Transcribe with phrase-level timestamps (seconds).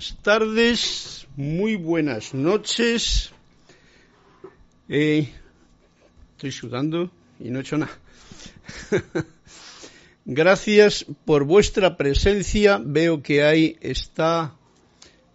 [0.00, 3.32] buenas tardes, muy buenas noches.
[4.88, 5.28] Eh,
[6.36, 7.92] estoy sudando y no he hecho nada.
[10.24, 12.80] Gracias por vuestra presencia.
[12.82, 14.54] Veo que ahí está,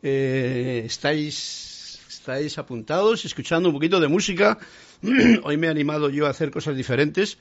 [0.02, 4.58] eh, estáis, estáis apuntados, escuchando un poquito de música.
[5.44, 7.38] Hoy me he animado yo a hacer cosas diferentes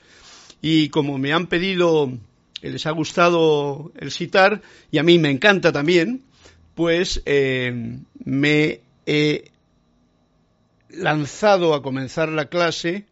[0.61, 2.15] y como me han pedido,
[2.61, 4.61] les ha gustado el citar
[4.91, 6.21] y a mí me encanta también
[6.75, 9.51] pues eh, me he
[10.89, 13.05] lanzado a comenzar la clase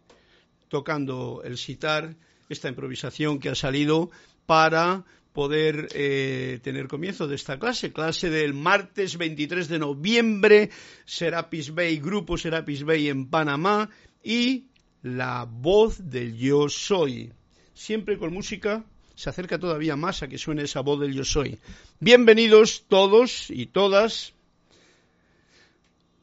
[0.68, 2.16] tocando el sitar,
[2.48, 4.10] esta improvisación que ha salido
[4.46, 10.70] para poder eh, tener comienzo de esta clase, clase del martes 23 de noviembre,
[11.06, 13.90] Serapis Bay, Grupo Serapis Bay en Panamá
[14.22, 14.68] y
[15.02, 17.32] la voz del yo soy,
[17.72, 18.84] siempre con música
[19.14, 21.58] se acerca todavía más a que suene esa voz del yo soy.
[22.00, 24.32] Bienvenidos todos y todas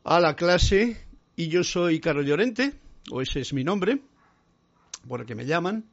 [0.04, 0.98] a la clase
[1.36, 2.74] y yo soy Carlos Llorente,
[3.10, 4.00] o ese es mi nombre,
[5.08, 5.86] por el que me llaman,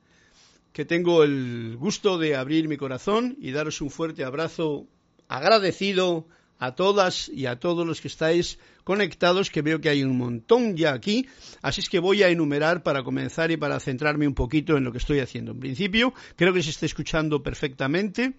[0.73, 4.87] que tengo el gusto de abrir mi corazón y daros un fuerte abrazo
[5.29, 6.27] agradecido
[6.59, 10.77] a todas y a todos los que estáis conectados, que veo que hay un montón
[10.77, 11.27] ya aquí,
[11.63, 14.93] así es que voy a enumerar para comenzar y para centrarme un poquito en lo
[14.93, 15.53] que estoy haciendo.
[15.53, 18.35] En principio, creo que se está escuchando perfectamente,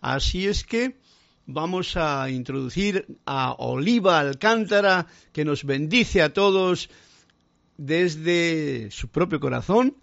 [0.00, 0.96] así es que
[1.46, 6.90] vamos a introducir a Oliva Alcántara, que nos bendice a todos
[7.78, 9.96] desde su propio corazón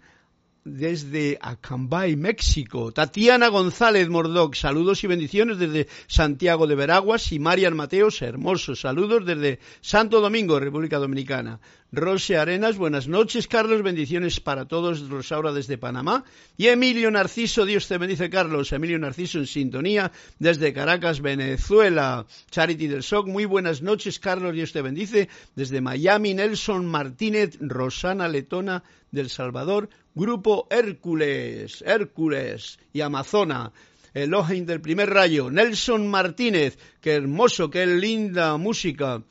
[0.66, 2.92] desde Acambay, México.
[2.92, 7.30] Tatiana González Mordoc, saludos y bendiciones desde Santiago de Veraguas.
[7.32, 11.60] Y Marian Mateos, hermosos saludos desde Santo Domingo, República Dominicana.
[11.92, 16.24] Rose Arenas, buenas noches, Carlos, bendiciones para todos, Rosaura desde Panamá.
[16.56, 18.72] Y Emilio Narciso, Dios te bendice, Carlos.
[18.72, 20.10] Emilio Narciso en sintonía
[20.40, 22.26] desde Caracas, Venezuela.
[22.50, 25.28] Charity del SOC, muy buenas noches, Carlos, Dios te bendice.
[25.54, 28.82] Desde Miami, Nelson Martínez, Rosana Letona
[29.12, 29.88] del Salvador.
[30.14, 33.72] Grupo Hércules, Hércules y Amazona.
[34.12, 39.22] Elohim del primer rayo, Nelson Martínez, qué hermoso, qué linda música.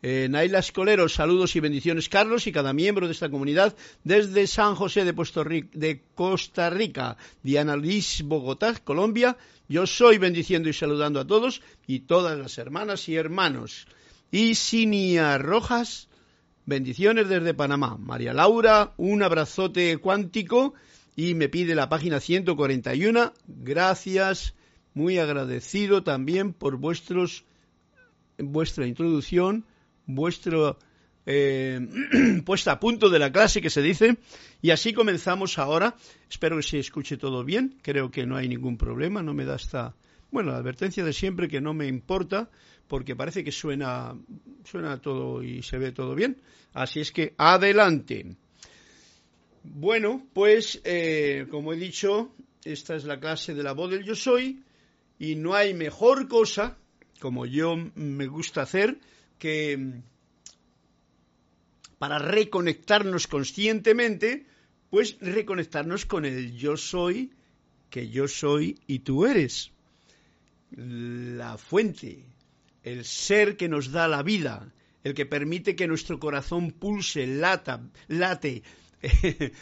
[0.00, 4.74] Eh, Naila Escolero, saludos y bendiciones, Carlos, y cada miembro de esta comunidad desde San
[4.74, 7.16] José de, Costa Rica.
[7.42, 9.36] Diana Liz, Bogotá, Colombia.
[9.68, 13.86] Yo soy bendiciendo y saludando a todos y todas las hermanas y hermanos.
[14.30, 16.08] Y Sinia Rojas,
[16.68, 17.96] Bendiciones desde Panamá.
[17.96, 20.74] María Laura, un abrazote cuántico
[21.16, 23.32] y me pide la página 141.
[23.46, 24.54] Gracias,
[24.92, 27.46] muy agradecido también por vuestros,
[28.36, 29.64] vuestra introducción,
[30.08, 30.78] vuestro
[31.24, 31.78] eh,
[32.44, 34.16] puesta a punto de la clase que se dice.
[34.60, 35.94] Y así comenzamos ahora.
[36.28, 37.78] Espero que se escuche todo bien.
[37.82, 39.22] Creo que no hay ningún problema.
[39.22, 39.94] No me da esta,
[40.32, 42.50] bueno, la advertencia de siempre que no me importa
[42.88, 44.14] porque parece que suena,
[44.64, 46.40] suena todo y se ve todo bien.
[46.72, 48.34] Así es que adelante.
[49.62, 52.32] Bueno, pues eh, como he dicho,
[52.64, 54.62] esta es la clase de la voz del yo soy
[55.18, 56.78] y no hay mejor cosa,
[57.20, 58.98] como yo me gusta hacer,
[59.38, 60.02] que
[61.98, 64.46] para reconectarnos conscientemente,
[64.90, 67.32] pues reconectarnos con el yo soy,
[67.90, 69.72] que yo soy y tú eres.
[70.70, 72.24] La fuente,
[72.82, 77.82] el ser que nos da la vida, el que permite que nuestro corazón pulse, lata,
[78.08, 78.62] late,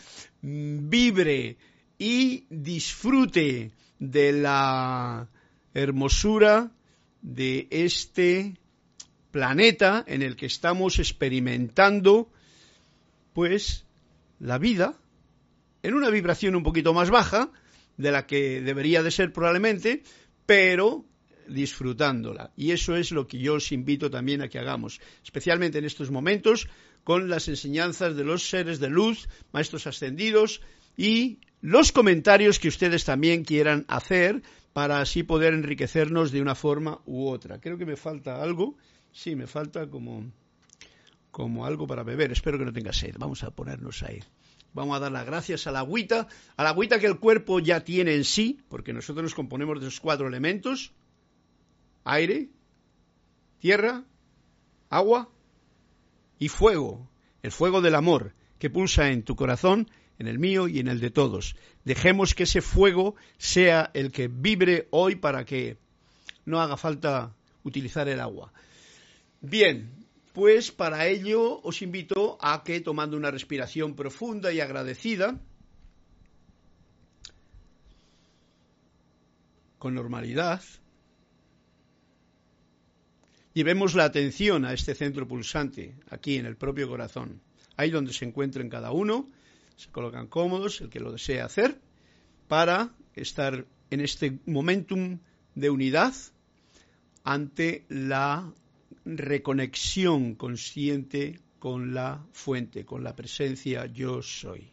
[0.43, 1.57] vibre
[1.99, 5.29] y disfrute de la
[5.73, 6.73] hermosura
[7.23, 8.55] de este
[9.37, 12.31] planeta en el que estamos experimentando
[13.35, 13.85] pues
[14.41, 14.95] la vida
[15.83, 17.51] en una vibración un poquito más baja
[17.99, 20.03] de la que debería de ser probablemente,
[20.47, 21.05] pero
[21.49, 22.51] disfrutándola.
[22.57, 26.11] Y eso es lo que yo os invito también a que hagamos, especialmente en estos
[26.11, 26.67] momentos,
[27.05, 30.63] con las enseñanzas de los seres de luz, maestros ascendidos
[30.97, 34.41] y los comentarios que ustedes también quieran hacer
[34.73, 37.61] para así poder enriquecernos de una forma u otra.
[37.61, 38.79] Creo que me falta algo.
[39.17, 40.31] Sí, me falta como,
[41.31, 42.33] como algo para beber.
[42.33, 43.15] Espero que no tenga sed.
[43.19, 44.23] Vamos a ponernos ahí.
[44.75, 47.83] Vamos a dar las gracias a la agüita, a la agüita que el cuerpo ya
[47.83, 50.93] tiene en sí, porque nosotros nos componemos de esos cuatro elementos,
[52.05, 52.51] aire,
[53.59, 54.05] tierra,
[54.91, 55.31] agua
[56.39, 57.09] y fuego,
[57.43, 61.01] el fuego del amor que pulsa en tu corazón, en el mío y en el
[61.01, 61.57] de todos.
[61.87, 65.79] Dejemos que ese fuego sea el que vibre hoy para que
[66.45, 68.53] no haga falta utilizar el agua.
[69.49, 69.89] Bien,
[70.33, 75.39] pues para ello os invito a que tomando una respiración profunda y agradecida,
[79.79, 80.63] con normalidad,
[83.55, 87.41] Llevemos la atención a este centro pulsante, aquí en el propio corazón,
[87.79, 89.31] ahí donde se encuentren cada uno,
[89.77, 91.81] se colocan cómodos, el que lo desee hacer,
[92.49, 95.21] para estar en este momentum
[95.55, 96.13] de unidad
[97.25, 98.53] ante la
[99.07, 104.73] reconexión consciente con la fuente, con la presencia yo soy.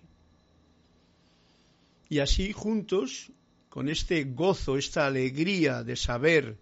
[2.09, 3.31] Y así juntos,
[3.69, 6.57] con este gozo, esta alegría de saber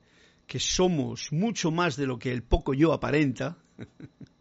[0.45, 3.57] que somos mucho más de lo que el poco yo aparenta,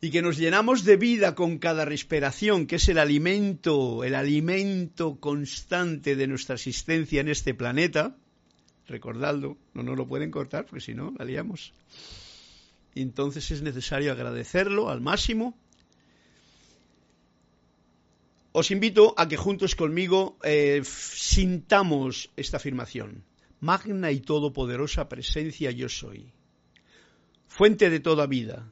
[0.00, 5.18] y que nos llenamos de vida con cada respiración, que es el alimento, el alimento
[5.20, 8.16] constante de nuestra existencia en este planeta,
[8.86, 11.72] recordadlo, no nos lo pueden cortar porque si no, la liamos.
[12.94, 15.54] entonces es necesario agradecerlo al máximo.
[18.52, 23.22] Os invito a que juntos conmigo eh, sintamos esta afirmación
[23.60, 26.32] magna y todopoderosa presencia yo soy.
[27.48, 28.70] fuente de toda vida,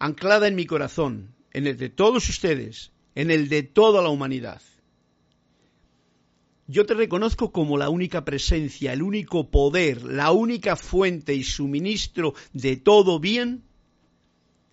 [0.00, 4.60] anclada en mi corazón, en el de todos ustedes, en el de toda la humanidad.
[6.68, 12.34] Yo te reconozco como la única presencia, el único poder, la única fuente y suministro
[12.52, 13.62] de todo bien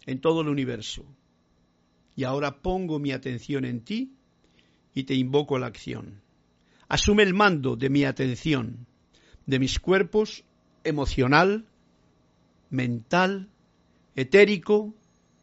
[0.08, 1.06] en todo el universo.
[2.16, 4.12] Y ahora pongo mi atención en ti
[4.96, 6.22] y te invoco a la acción.
[6.88, 8.88] Asume el mando de mi atención,
[9.46, 10.46] de mis cuerpos
[10.84, 11.66] emocional,
[12.72, 13.50] mental,
[14.16, 14.96] etérico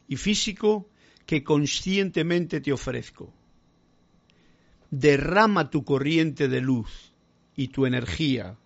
[0.09, 0.89] y físico
[1.27, 3.33] que conscientemente te ofrezco
[4.91, 7.13] derrama tu corriente de luz
[7.57, 8.57] y tu energía,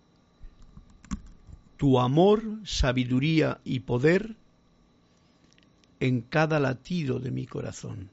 [1.77, 4.35] tu amor, sabiduría y poder
[5.99, 8.09] en cada latido de mi corazón.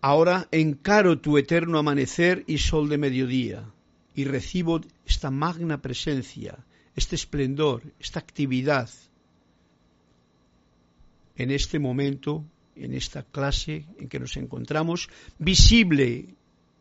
[0.00, 3.64] Ahora encaro tu eterno amanecer y sol de mediodía
[4.16, 6.58] y recibo esta magna presencia,
[6.96, 8.90] este esplendor, esta actividad,
[11.36, 12.44] en este momento,
[12.76, 15.08] en esta clase en que nos encontramos,
[15.38, 16.34] visible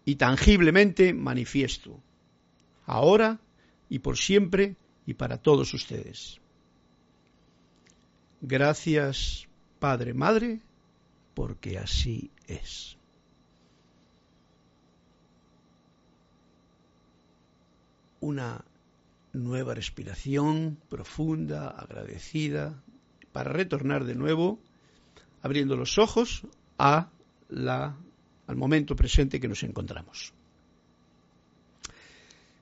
[0.05, 1.99] y tangiblemente manifiesto,
[2.85, 3.39] ahora
[3.89, 6.39] y por siempre y para todos ustedes.
[8.41, 9.47] Gracias,
[9.79, 10.59] Padre, Madre,
[11.33, 12.97] porque así es.
[18.19, 18.63] Una
[19.33, 22.81] nueva respiración profunda, agradecida,
[23.31, 24.59] para retornar de nuevo,
[25.41, 26.43] abriendo los ojos
[26.77, 27.09] a
[27.49, 27.95] la,
[28.47, 30.33] al momento presente que nos encontramos.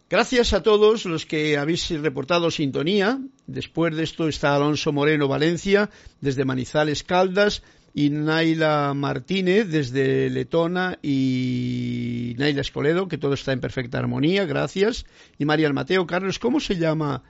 [0.10, 3.20] Gracias a todos los que habéis reportado sintonía.
[3.46, 7.62] Después de esto está Alonso Moreno Valencia desde Manizales Caldas
[7.94, 15.06] y Naila Martínez desde Letona y Naila Escoledo, que todo está en perfecta armonía, gracias.
[15.38, 17.22] Y María Mateo Carlos, ¿cómo se llama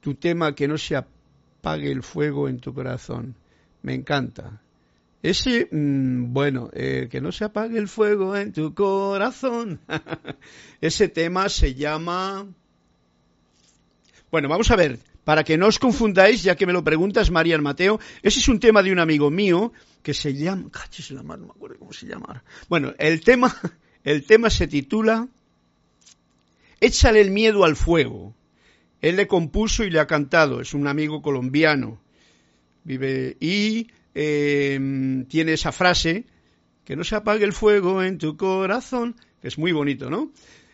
[0.00, 0.94] tu tema que no se
[1.62, 3.36] apague el fuego en tu corazón.
[3.82, 4.60] Me encanta.
[5.22, 9.80] Ese, mm, bueno, eh, que no se apague el fuego en tu corazón.
[10.80, 12.48] Ese tema se llama...
[14.32, 17.56] Bueno, vamos a ver, para que no os confundáis, ya que me lo preguntas, María
[17.58, 20.68] Mateo, ese es un tema de un amigo mío que se llama...
[21.12, 22.42] no me acuerdo cómo se llama.
[22.68, 23.54] Bueno, el tema,
[24.02, 25.28] el tema se titula
[26.80, 28.34] Échale el miedo al fuego.
[29.02, 32.00] Él le compuso y le ha cantado, es un amigo colombiano.
[32.84, 36.24] Vive y em, tiene esa frase,
[36.84, 40.30] que no se apague el fuego en tu corazón, que es muy bonito, ¿no?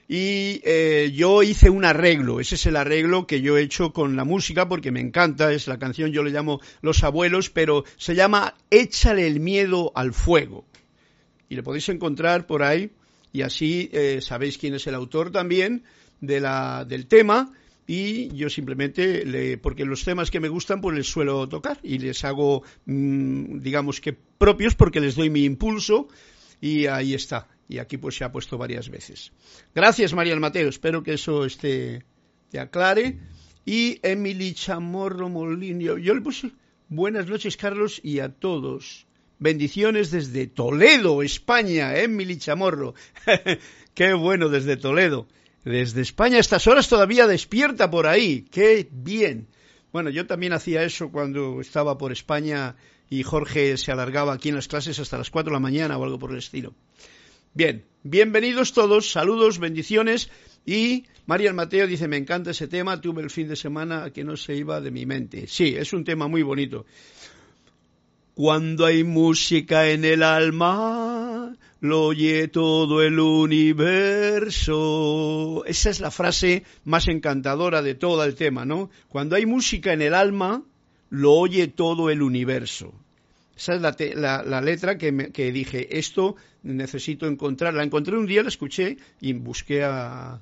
[0.08, 4.16] Y eh, yo hice un arreglo, ese es el arreglo que yo he hecho con
[4.16, 8.14] la música porque me encanta, es la canción, yo le llamo Los Abuelos, pero se
[8.14, 10.64] llama Échale el miedo al fuego.
[11.49, 12.90] Y le podéis encontrar por ahí
[13.32, 15.85] y así eh, sabéis quién es el autor también
[16.20, 17.52] de la, del tema
[17.90, 21.99] y yo simplemente, le, porque los temas que me gustan, pues les suelo tocar y
[21.99, 26.07] les hago, mm, digamos que propios porque les doy mi impulso
[26.61, 27.49] y ahí está.
[27.66, 29.33] Y aquí pues se ha puesto varias veces.
[29.75, 32.04] Gracias María Mateo, espero que eso esté,
[32.50, 33.18] te aclare.
[33.64, 36.52] Y Emily Chamorro Molinio, yo le puse
[36.90, 39.07] buenas noches Carlos y a todos.
[39.38, 42.92] Bendiciones desde Toledo, España, Emily Chamorro.
[43.95, 45.26] Qué bueno desde Toledo
[45.68, 48.46] desde España a estas horas todavía despierta por ahí.
[48.50, 49.48] ¡Qué bien!
[49.92, 52.76] Bueno, yo también hacía eso cuando estaba por España
[53.10, 56.04] y Jorge se alargaba aquí en las clases hasta las 4 de la mañana o
[56.04, 56.75] algo por el estilo.
[57.52, 60.30] Bien, bienvenidos todos, saludos, bendiciones.
[60.64, 64.37] Y María Mateo dice, me encanta ese tema, tuve el fin de semana que no
[64.37, 65.46] se iba de mi mente.
[65.48, 66.87] Sí, es un tema muy bonito.
[68.34, 71.27] Cuando hay música en el alma,
[71.81, 74.75] lo oye todo el universo.
[75.67, 78.90] Esa es la frase más encantadora de todo el tema, ¿no?
[79.09, 80.64] Cuando hay música en el alma,
[81.11, 82.93] lo oye todo el universo.
[83.57, 83.83] Esa es
[84.17, 87.75] la, letra que, que, dije, esto necesito encontrar.
[87.75, 90.40] La encontré un día, la escuché y busqué al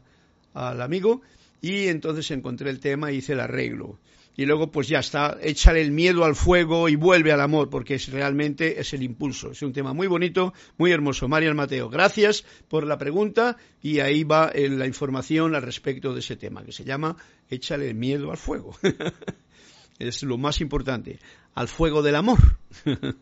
[0.54, 1.22] amigo
[1.60, 3.98] y entonces encontré el tema y hice el arreglo
[4.36, 7.94] y luego pues ya está, échale el miedo al fuego y vuelve al amor, porque
[7.94, 9.52] es, realmente es el impulso.
[9.52, 11.26] Es un tema muy bonito, muy hermoso.
[11.26, 16.20] Marian Mateo, gracias por la pregunta y ahí va eh, la información al respecto de
[16.20, 17.16] ese tema, que se llama
[17.48, 18.76] Échale el miedo al fuego.
[19.98, 21.18] es lo más importante,
[21.54, 22.58] al fuego del amor.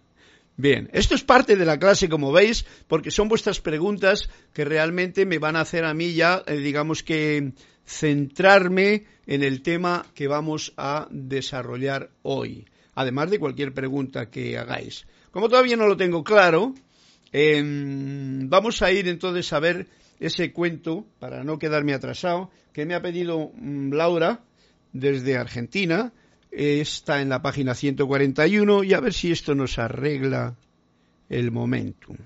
[0.56, 5.26] Bien, esto es parte de la clase, como veis, porque son vuestras preguntas que realmente
[5.26, 7.52] me van a hacer a mí ya, eh, digamos que,
[7.84, 15.06] centrarme en el tema que vamos a desarrollar hoy, además de cualquier pregunta que hagáis.
[15.30, 16.74] Como todavía no lo tengo claro,
[17.32, 19.86] em, vamos a ir entonces a ver
[20.20, 24.44] ese cuento, para no quedarme atrasado, que me ha pedido mm, Laura
[24.92, 26.12] desde Argentina.
[26.50, 30.56] Está en la página 141 y a ver si esto nos arregla
[31.28, 32.16] el momentum.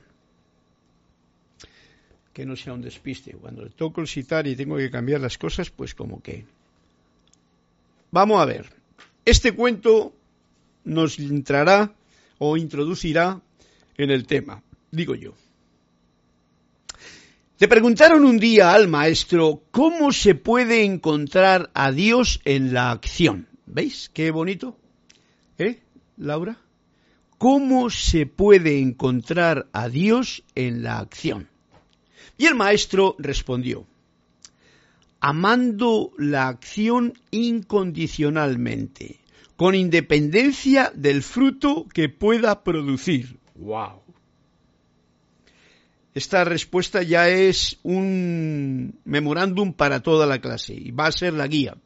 [2.39, 3.33] Que no sea un despiste.
[3.33, 6.45] Cuando toco el citar y tengo que cambiar las cosas, pues como que...
[8.13, 8.71] Vamos a ver.
[9.25, 10.15] Este cuento
[10.85, 11.93] nos entrará
[12.39, 13.41] o introducirá
[13.97, 15.35] en el tema, digo yo.
[17.59, 23.49] Le preguntaron un día al maestro cómo se puede encontrar a Dios en la acción.
[23.67, 24.79] ¿Veis qué bonito?
[25.59, 25.81] ¿Eh,
[26.17, 26.57] Laura?
[27.37, 31.49] ¿Cómo se puede encontrar a Dios en la acción?
[32.39, 33.85] Y el maestro respondió,
[35.21, 39.19] amando la acción incondicionalmente,
[39.57, 43.41] con independencia del fruto que pueda producir.
[43.57, 44.03] ¡Wow!
[46.15, 51.49] Esta respuesta ya es un memorándum para toda la clase y va a ser la
[51.49, 51.77] guía.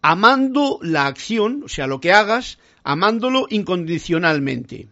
[0.00, 4.88] Amando la acción, o sea, lo que hagas, amándolo incondicionalmente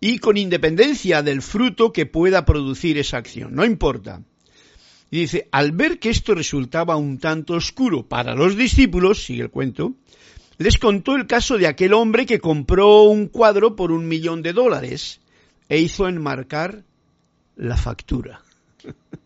[0.00, 4.22] y con independencia del fruto que pueda producir esa acción, no importa.
[5.10, 9.50] Y dice, al ver que esto resultaba un tanto oscuro para los discípulos, sigue el
[9.50, 9.94] cuento,
[10.58, 14.52] les contó el caso de aquel hombre que compró un cuadro por un millón de
[14.52, 15.20] dólares
[15.68, 16.84] e hizo enmarcar
[17.56, 18.42] la factura.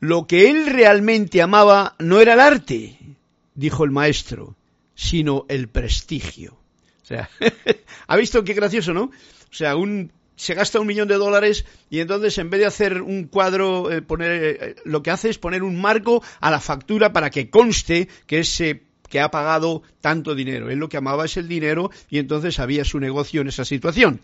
[0.00, 2.98] Lo que él realmente amaba no era el arte,
[3.54, 4.56] dijo el maestro,
[4.94, 6.58] sino el prestigio.
[7.06, 7.30] O sea,
[8.08, 9.04] ¿ha visto qué gracioso, no?
[9.04, 13.00] O sea, un, se gasta un millón de dólares y entonces en vez de hacer
[13.00, 17.12] un cuadro, eh, poner, eh, lo que hace es poner un marco a la factura
[17.12, 20.68] para que conste que ese que ha pagado tanto dinero.
[20.68, 24.20] Él lo que amaba es el dinero y entonces había su negocio en esa situación.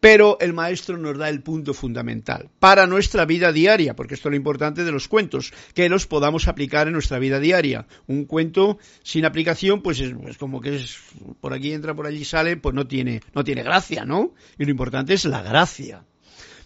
[0.00, 4.30] Pero el maestro nos da el punto fundamental para nuestra vida diaria, porque esto es
[4.30, 7.86] lo importante de los cuentos, que los podamos aplicar en nuestra vida diaria.
[8.06, 10.98] Un cuento sin aplicación, pues es pues como que es
[11.40, 14.32] por aquí entra, por allí sale, pues no tiene, no tiene gracia, ¿no?
[14.58, 16.04] Y lo importante es la gracia.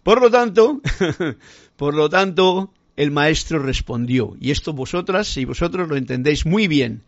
[0.05, 0.81] Por lo tanto,
[1.77, 7.03] por lo tanto, el maestro respondió, y esto vosotras y vosotros lo entendéis muy bien,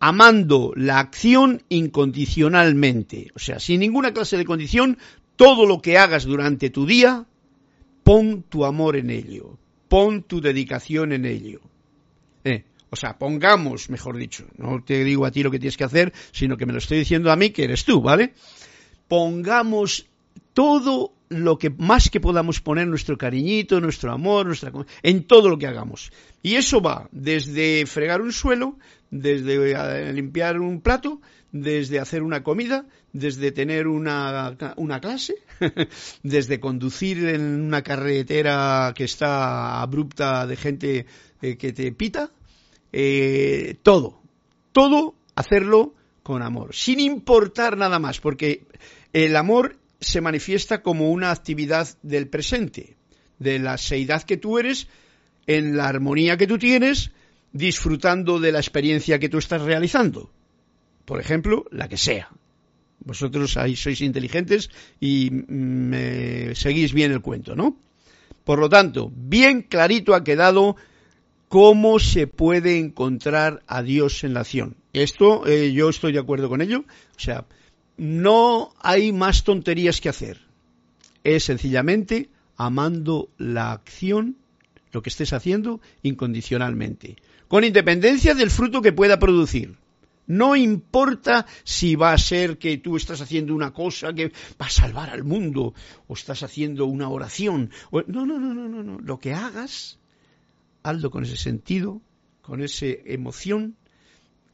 [0.00, 4.98] amando la acción incondicionalmente, o sea, sin ninguna clase de condición,
[5.38, 7.24] todo lo que hagas durante tu día,
[8.02, 9.56] pon tu amor en ello,
[9.88, 11.60] pon tu dedicación en ello.
[12.42, 15.84] Eh, o sea, pongamos, mejor dicho, no te digo a ti lo que tienes que
[15.84, 18.34] hacer, sino que me lo estoy diciendo a mí, que eres tú, ¿vale?
[19.06, 20.08] Pongamos
[20.54, 24.72] todo lo que más que podamos poner nuestro cariñito, nuestro amor, nuestra
[25.04, 26.10] en todo lo que hagamos.
[26.42, 28.76] Y eso va desde fregar un suelo,
[29.12, 31.20] desde eh, limpiar un plato,
[31.52, 35.34] desde hacer una comida, desde tener una, una clase,
[36.22, 41.06] desde conducir en una carretera que está abrupta de gente
[41.42, 42.30] eh, que te pita,
[42.92, 44.20] eh, todo,
[44.72, 48.66] todo hacerlo con amor, sin importar nada más, porque
[49.12, 52.96] el amor se manifiesta como una actividad del presente,
[53.38, 54.88] de la seidad que tú eres,
[55.46, 57.10] en la armonía que tú tienes,
[57.52, 60.30] disfrutando de la experiencia que tú estás realizando
[61.08, 62.28] por ejemplo, la que sea.
[63.04, 67.76] Vosotros ahí sois inteligentes y me seguís bien el cuento, ¿no?
[68.44, 70.76] Por lo tanto, bien clarito ha quedado
[71.48, 74.76] cómo se puede encontrar a Dios en la acción.
[74.92, 76.80] Esto eh, yo estoy de acuerdo con ello.
[77.16, 77.44] O sea,
[77.96, 80.40] no hay más tonterías que hacer.
[81.24, 84.36] Es sencillamente amando la acción,
[84.92, 87.16] lo que estés haciendo, incondicionalmente,
[87.48, 89.76] con independencia del fruto que pueda producir.
[90.28, 94.28] No importa si va a ser que tú estás haciendo una cosa que
[94.60, 95.72] va a salvar al mundo
[96.06, 97.70] o estás haciendo una oración.
[97.90, 98.98] No, no, no, no, no, no.
[99.00, 99.98] Lo que hagas,
[100.82, 102.02] hazlo con ese sentido,
[102.42, 103.76] con esa emoción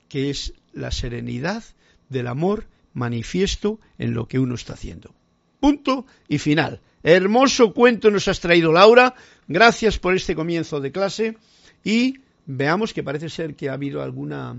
[0.08, 1.64] que es la serenidad
[2.08, 5.12] del amor manifiesto en lo que uno está haciendo.
[5.58, 6.80] Punto y final.
[7.02, 9.16] Hermoso cuento nos has traído Laura.
[9.48, 11.37] Gracias por este comienzo de clase
[11.82, 14.56] y veamos que parece ser que ha habido alguna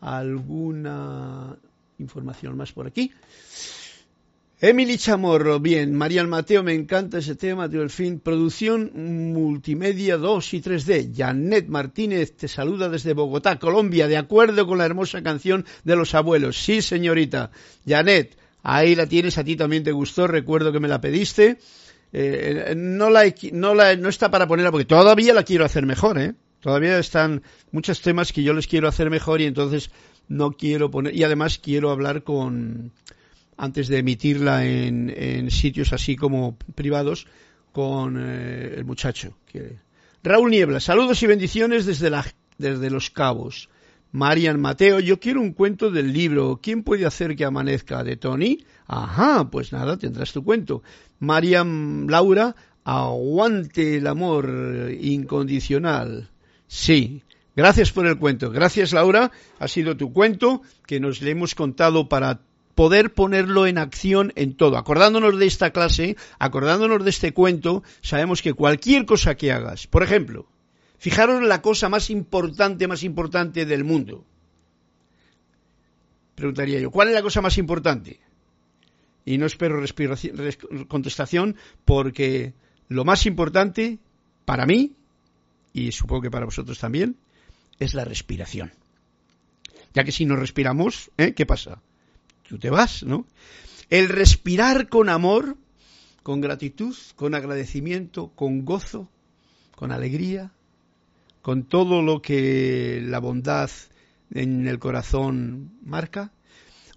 [0.00, 1.56] alguna
[1.98, 3.12] información más por aquí.
[4.62, 5.94] Emily Chamorro, bien.
[5.94, 8.20] María Mateo, me encanta ese tema, tío, el fin.
[8.20, 8.90] Producción
[9.32, 11.14] multimedia 2 y 3D.
[11.16, 16.14] Janet Martínez te saluda desde Bogotá, Colombia, de acuerdo con la hermosa canción de los
[16.14, 16.62] abuelos.
[16.62, 17.50] Sí, señorita.
[17.88, 21.56] Janet, ahí la tienes, a ti también te gustó, recuerdo que me la pediste.
[22.12, 26.18] Eh, no, la, no, la, no está para ponerla porque todavía la quiero hacer mejor,
[26.18, 26.34] ¿eh?
[26.60, 27.42] Todavía están
[27.72, 29.90] muchos temas que yo les quiero hacer mejor y entonces
[30.28, 31.14] no quiero poner.
[31.14, 32.92] Y además quiero hablar con.
[33.56, 37.26] Antes de emitirla en, en sitios así como privados,
[37.72, 39.36] con eh, el muchacho.
[40.22, 42.10] Raúl Niebla, saludos y bendiciones desde,
[42.58, 43.68] desde Los Cabos.
[44.12, 48.02] Marian Mateo, yo quiero un cuento del libro ¿Quién puede hacer que amanezca?
[48.02, 48.64] de Tony.
[48.86, 50.82] Ajá, pues nada, tendrás tu cuento.
[51.20, 56.28] Marian Laura, aguante el amor incondicional.
[56.72, 57.24] Sí,
[57.56, 58.52] gracias por el cuento.
[58.52, 62.42] Gracias Laura, ha sido tu cuento que nos le hemos contado para
[62.76, 64.76] poder ponerlo en acción en todo.
[64.76, 70.04] Acordándonos de esta clase, acordándonos de este cuento, sabemos que cualquier cosa que hagas, por
[70.04, 70.46] ejemplo,
[70.96, 74.24] fijaros la cosa más importante, más importante del mundo.
[76.36, 78.20] Preguntaría yo, ¿cuál es la cosa más importante?
[79.24, 79.82] Y no espero
[80.86, 82.54] contestación porque
[82.86, 83.98] lo más importante
[84.44, 84.94] para mí,
[85.72, 87.16] y supongo que para vosotros también,
[87.78, 88.72] es la respiración.
[89.94, 91.34] Ya que si no respiramos, ¿eh?
[91.34, 91.80] ¿qué pasa?
[92.50, 93.26] tú te vas, ¿no?
[93.90, 95.56] El respirar con amor,
[96.24, 99.08] con gratitud, con agradecimiento, con gozo,
[99.76, 100.50] con alegría,
[101.42, 103.70] con todo lo que la bondad
[104.34, 106.32] en el corazón marca,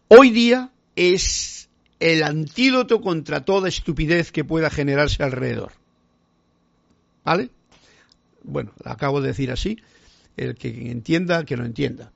[0.08, 5.72] hoy día es el antídoto contra toda estupidez que pueda generarse alrededor.
[7.24, 7.52] ¿Vale?
[8.44, 9.80] Bueno, acabo de decir así,
[10.38, 12.12] el que entienda, que lo entienda.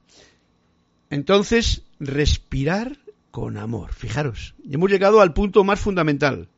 [1.09, 2.97] Entonces, respirar
[3.31, 3.93] con amor.
[3.93, 6.49] Fijaros, hemos llegado al punto más fundamental.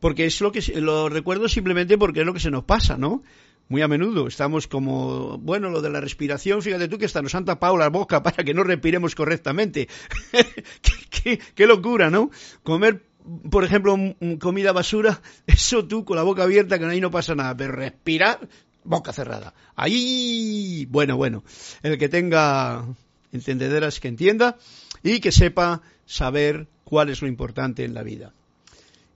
[0.00, 3.22] Porque es lo que lo recuerdo simplemente porque es lo que se nos pasa, ¿no?
[3.68, 7.34] Muy a menudo estamos como, bueno, lo de la respiración, fíjate tú que hasta nos
[7.34, 9.88] han tapado la boca para que no respiremos correctamente.
[11.54, 12.30] qué, locura, ¿no?
[12.62, 13.02] Comer
[13.50, 13.96] por ejemplo,
[14.38, 18.48] comida basura, eso tú con la boca abierta que ahí no pasa nada, pero respirar,
[18.84, 19.54] boca cerrada.
[19.74, 21.42] Ahí, bueno, bueno,
[21.82, 22.84] el que tenga
[23.32, 24.56] entendederas que entienda
[25.02, 28.32] y que sepa saber cuál es lo importante en la vida.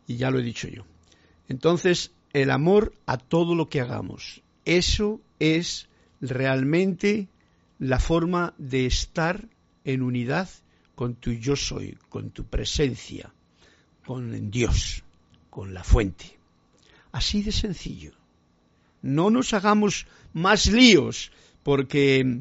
[0.07, 0.85] Y ya lo he dicho yo.
[1.49, 5.89] Entonces, el amor a todo lo que hagamos, eso es
[6.21, 7.29] realmente
[7.79, 9.49] la forma de estar
[9.85, 10.49] en unidad
[10.95, 13.33] con tu yo soy, con tu presencia,
[14.09, 15.05] con Dios,
[15.51, 16.39] con la fuente.
[17.13, 18.13] Así de sencillo.
[19.03, 21.31] No nos hagamos más líos,
[21.63, 22.41] porque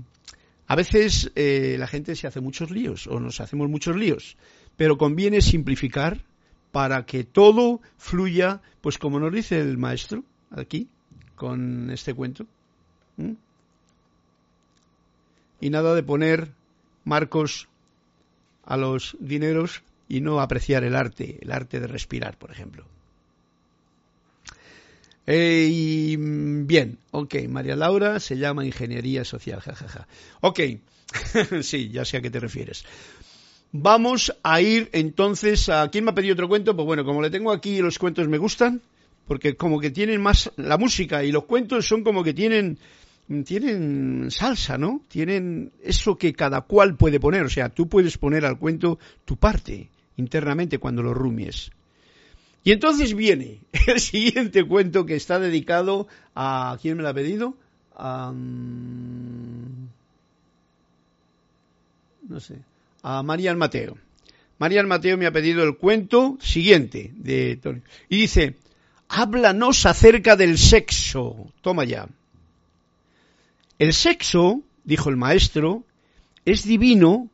[0.66, 4.38] a veces eh, la gente se hace muchos líos o nos hacemos muchos líos,
[4.78, 6.24] pero conviene simplificar
[6.72, 10.88] para que todo fluya, pues como nos dice el maestro aquí,
[11.36, 12.46] con este cuento.
[15.60, 16.54] Y nada de poner
[17.04, 17.68] marcos
[18.64, 22.86] a los dineros y no apreciar el arte, el arte de respirar, por ejemplo.
[25.26, 30.08] Eh, y mm, bien, ok, María Laura se llama Ingeniería Social, jajaja.
[30.42, 30.60] Ok,
[31.62, 32.86] sí, ya sé a qué te refieres.
[33.74, 35.90] Vamos a ir entonces a...
[35.92, 36.74] ¿Quién me ha pedido otro cuento?
[36.74, 38.82] Pues bueno, como le tengo aquí, los cuentos me gustan,
[39.28, 40.50] porque como que tienen más...
[40.56, 42.80] La música y los cuentos son como que tienen
[43.44, 45.02] tienen salsa, ¿no?
[45.10, 49.36] Tienen eso que cada cual puede poner, o sea, tú puedes poner al cuento tu
[49.36, 51.72] parte internamente cuando lo rumies.
[52.64, 56.78] Y entonces viene el siguiente cuento que está dedicado a...
[56.82, 57.56] ¿Quién me lo ha pedido?
[57.96, 58.34] A,
[62.28, 62.56] no sé.
[63.04, 63.98] A Marian Mateo.
[64.60, 67.60] Marian Mateo me ha pedido el cuento siguiente de
[68.10, 68.56] Y dice,
[69.08, 71.48] háblanos acerca del sexo.
[71.62, 72.08] Toma ya.
[73.80, 75.84] El sexo, dijo el maestro,
[76.46, 77.30] es divino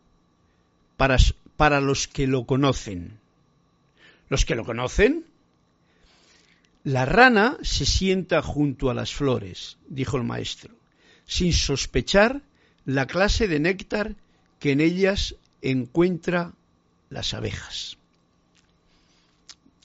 [0.97, 1.17] para,
[1.57, 3.19] para los que lo conocen
[4.33, 5.25] los que lo conocen.
[6.83, 10.73] La rana se sienta junto a las flores, dijo el maestro,
[11.27, 12.41] sin sospechar
[12.83, 14.15] la clase de néctar
[14.59, 16.53] que en ellas encuentra
[17.11, 17.97] las abejas.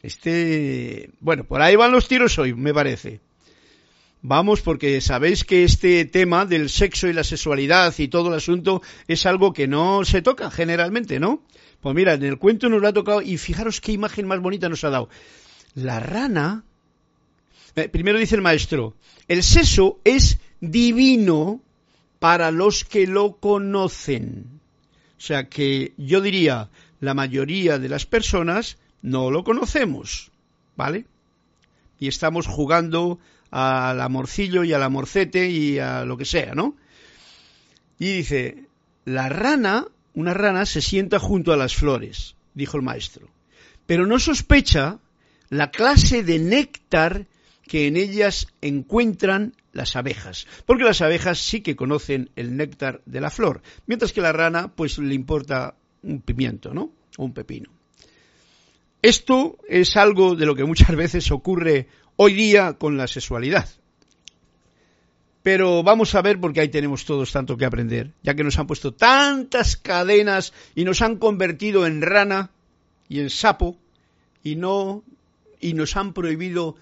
[0.03, 3.21] Este, bueno, por ahí van los tiros hoy, me parece.
[4.21, 8.83] Vamos, porque sabéis que este tema del sexo y la sexualidad y todo el asunto
[9.07, 11.43] es algo que no se toca generalmente, ¿no?
[11.81, 14.69] Pues mira, en el cuento nos lo ha tocado y fijaros qué imagen más bonita
[14.69, 15.09] nos ha dado.
[15.75, 16.65] La rana,
[17.77, 18.97] eh, primero dice el maestro,
[19.29, 21.61] el sexo es divino
[22.19, 24.61] para los que lo conocen.
[25.17, 30.33] O sea que yo diría, la mayoría de las personas no lo conocemos,
[30.77, 31.07] ¿vale?
[32.01, 36.77] Y estamos jugando al amorcillo y al amorcete y a lo que sea, ¿no?
[37.99, 38.65] Y dice,
[39.05, 39.87] la rana
[40.19, 43.29] una rana se sienta junto a las flores, dijo el maestro,
[43.87, 44.99] pero no sospecha
[45.49, 47.27] la clase de néctar
[47.69, 53.21] que en ellas encuentran las abejas, porque las abejas sí que conocen el néctar de
[53.21, 56.91] la flor, mientras que la rana pues le importa un pimiento, ¿no?
[57.17, 57.71] O un pepino.
[59.01, 61.87] Esto es algo de lo que muchas veces ocurre
[62.21, 63.69] hoy día con la sexualidad.
[65.45, 68.67] Pero vamos a ver porque ahí tenemos todos tanto que aprender, ya que nos han
[68.67, 72.51] puesto tantas cadenas y nos han convertido en rana
[73.09, 73.79] y en sapo
[74.43, 75.05] y no
[75.61, 76.75] y nos han prohibido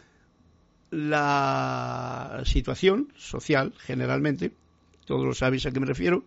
[0.90, 4.52] la situación social generalmente,
[5.04, 6.24] todos lo sabéis a qué me refiero,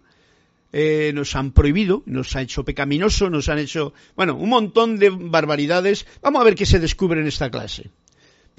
[0.72, 5.10] eh, nos han prohibido, nos ha hecho pecaminoso, nos han hecho, bueno, un montón de
[5.10, 6.06] barbaridades.
[6.22, 7.90] Vamos a ver qué se descubre en esta clase.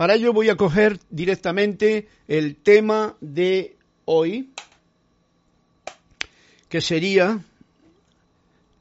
[0.01, 4.49] Para ello voy a coger directamente el tema de hoy,
[6.71, 7.45] que sería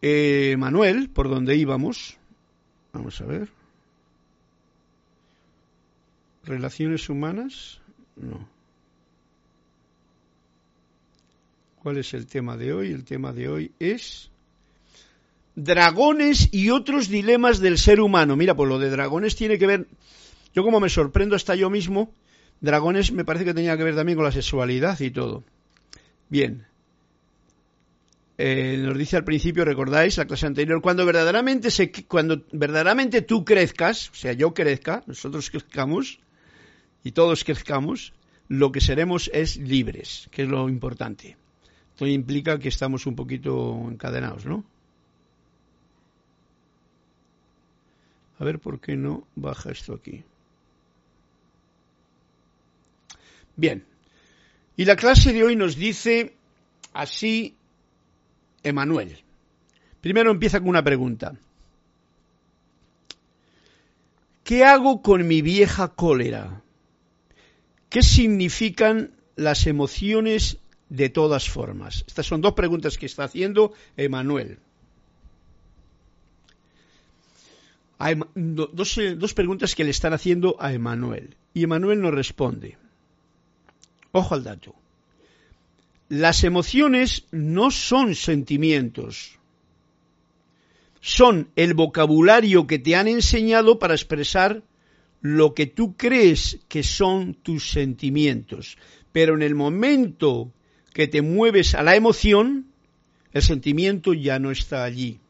[0.01, 2.15] eh, Manuel, por donde íbamos.
[2.93, 3.49] Vamos a ver.
[6.45, 7.81] Relaciones humanas,
[8.15, 8.47] no.
[11.83, 12.91] ¿Cuál es el tema de hoy?
[12.93, 14.31] El tema de hoy es
[15.55, 18.37] dragones y otros dilemas del ser humano.
[18.37, 19.87] Mira, pues lo de dragones tiene que ver,
[20.53, 22.13] yo como me sorprendo hasta yo mismo,
[22.61, 25.43] dragones me parece que tenía que ver también con la sexualidad y todo.
[26.29, 26.65] Bien.
[28.37, 33.43] Eh, nos dice al principio, recordáis la clase anterior, cuando verdaderamente, se, cuando verdaderamente tú
[33.43, 36.19] crezcas, o sea, yo crezca, nosotros crezcamos
[37.03, 38.13] y todos crezcamos,
[38.47, 41.35] lo que seremos es libres, que es lo importante.
[41.91, 44.63] Esto implica que estamos un poquito encadenados, ¿no?
[48.39, 50.23] A ver por qué no baja esto aquí.
[53.59, 53.83] Bien.
[54.77, 56.33] Y la clase de hoy nos dice
[56.93, 57.57] así
[58.63, 59.17] Emanuel.
[59.99, 61.35] Primero empieza con una pregunta.
[64.45, 66.61] ¿Qué hago con mi vieja cólera?
[67.89, 72.05] ¿Qué significan las emociones de todas formas?
[72.07, 74.59] Estas son dos preguntas que está haciendo Emanuel.
[78.33, 81.35] Dos, eh, dos, preguntas que le están haciendo a Emanuel.
[81.53, 82.77] Y Emanuel nos responde.
[84.19, 84.75] Ojo al dato.
[86.09, 89.39] Las emociones no son sentimientos.
[90.99, 94.61] Son el vocabulario que te han enseñado para expresar
[95.21, 98.77] lo que tú crees que son tus sentimientos.
[99.13, 100.51] Pero en el momento
[100.93, 102.67] que te mueves a la emoción,
[103.31, 105.21] el sentimiento ya no está allí.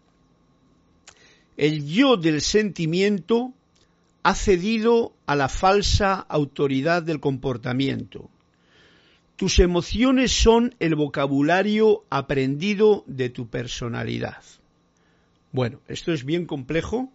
[1.58, 3.54] El yo del sentimiento
[4.24, 8.32] ha cedido a la falsa autoridad del comportamiento.
[9.40, 14.44] Tus emociones son el vocabulario aprendido de tu personalidad.
[15.54, 17.10] Bueno, esto es bien complejo,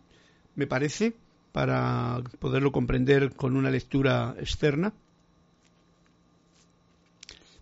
[0.56, 1.12] me parece,
[1.52, 4.94] para poderlo comprender con una lectura externa.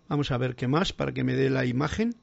[0.07, 2.15] Vamos a ver qué más para que me dé la imagen.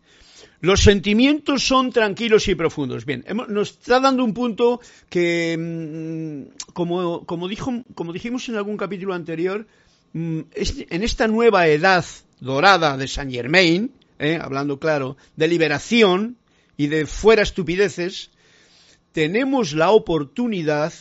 [0.63, 3.05] Los sentimientos son tranquilos y profundos.
[3.05, 7.51] Bien, nos está dando un punto que, mm, como, como,
[7.95, 9.67] como dijimos en algún capítulo anterior,
[10.15, 12.07] mm, en esta nueva edad
[12.41, 16.37] dorada de Saint Germain, eh, hablando claro, de liberación
[16.77, 18.31] y de fuera estupideces,
[19.13, 20.93] tenemos la oportunidad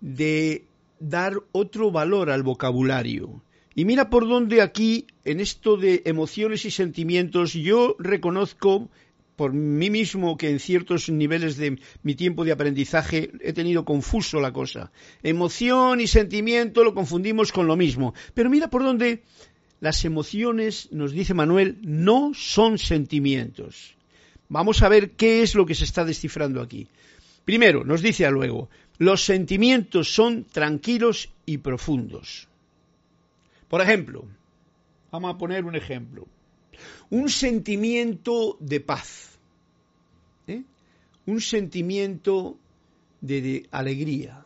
[0.00, 0.64] de
[0.98, 3.42] dar otro valor al vocabulario.
[3.74, 8.88] Y mira por dónde aquí, en esto de emociones y sentimientos, yo reconozco
[9.36, 14.40] por mí mismo que en ciertos niveles de mi tiempo de aprendizaje he tenido confuso
[14.40, 14.90] la cosa.
[15.22, 18.14] Emoción y sentimiento lo confundimos con lo mismo.
[18.32, 19.22] Pero mira por dónde
[19.80, 23.94] las emociones, nos dice Manuel, no son sentimientos.
[24.48, 26.88] Vamos a ver qué es lo que se está descifrando aquí.
[27.44, 32.48] Primero, nos dice luego, los sentimientos son tranquilos y profundos.
[33.68, 34.24] Por ejemplo,
[35.10, 36.26] vamos a poner un ejemplo.
[37.10, 39.38] Un sentimiento de paz,
[40.46, 40.62] ¿eh?
[41.26, 42.58] un sentimiento
[43.20, 44.44] de, alegría.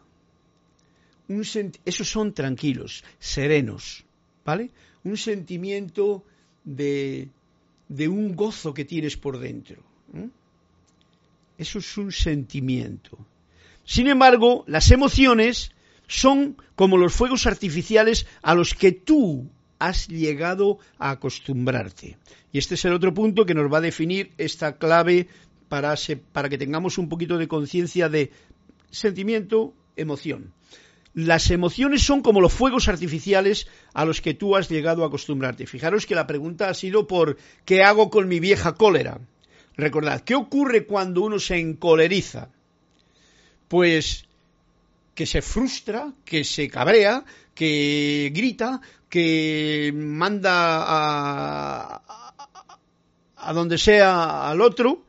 [1.85, 4.05] esos son tranquilos, serenos,
[4.45, 4.71] ¿vale?
[5.05, 6.25] Un sentimiento
[6.65, 7.29] de,
[7.89, 9.83] de un gozo que tienes por dentro.
[11.59, 13.19] Eso es un sentimiento.
[13.85, 15.73] Sin embargo, las emociones
[16.07, 22.19] son como los fuegos artificiales a los que tú has llegado a acostumbrarte.
[22.53, 25.29] Y este es el otro punto que nos va a definir esta clave
[25.69, 25.95] para,
[26.33, 28.31] para que tengamos un poquito de conciencia de
[28.91, 30.53] sentimiento, emoción.
[31.13, 35.67] Las emociones son como los fuegos artificiales a los que tú has llegado a acostumbrarte.
[35.67, 39.19] Fijaros que la pregunta ha sido por ¿qué hago con mi vieja cólera?
[39.77, 42.51] Recordad, ¿qué ocurre cuando uno se encoleriza?
[43.71, 44.25] pues
[45.15, 50.83] que se frustra, que se cabrea, que grita, que manda
[53.37, 55.05] a, donde sea al otro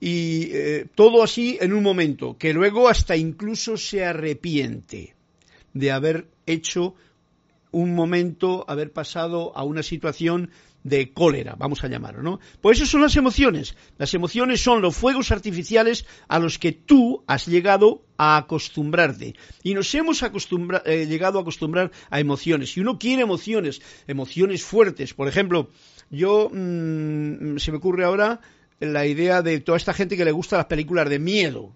[0.00, 5.14] y eh, todo así en un momento, que luego hasta incluso se arrepiente
[5.78, 6.94] de haber hecho
[7.70, 10.50] un momento haber pasado a una situación
[10.84, 12.40] de cólera, vamos a llamarlo, ¿no?
[12.60, 13.74] Pues eso son las emociones.
[13.98, 19.34] Las emociones son los fuegos artificiales a los que tú has llegado a acostumbrarte.
[19.62, 22.72] Y nos hemos eh, llegado a acostumbrar a emociones.
[22.72, 25.70] Si uno quiere emociones, emociones fuertes, por ejemplo,
[26.10, 28.40] yo mm, se me ocurre ahora
[28.80, 31.74] la idea de toda esta gente que le gusta las películas de miedo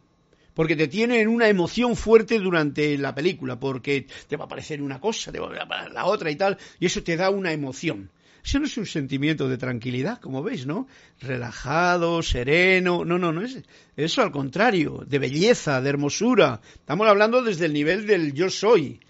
[0.54, 5.00] porque te tienen una emoción fuerte durante la película, porque te va a aparecer una
[5.00, 8.10] cosa, te va a aparecer la otra y tal, y eso te da una emoción.
[8.44, 10.88] Eso no es un sentimiento de tranquilidad, como veis, ¿no?
[11.20, 13.62] Relajado, sereno, no, no, no es
[13.96, 16.60] eso al contrario, de belleza, de hermosura.
[16.74, 19.00] Estamos hablando desde el nivel del yo soy,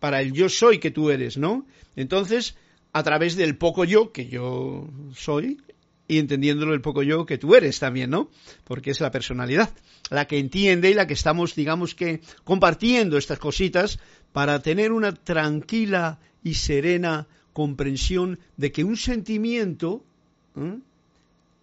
[0.00, 1.66] para el yo soy que tú eres, ¿no?
[1.96, 2.56] Entonces,
[2.92, 5.58] a través del poco yo que yo soy
[6.08, 8.30] y entendiéndolo el poco yo que tú eres también, ¿no?
[8.64, 9.70] Porque es la personalidad
[10.10, 13.98] la que entiende y la que estamos, digamos que, compartiendo estas cositas
[14.32, 20.04] para tener una tranquila y serena comprensión de que un sentimiento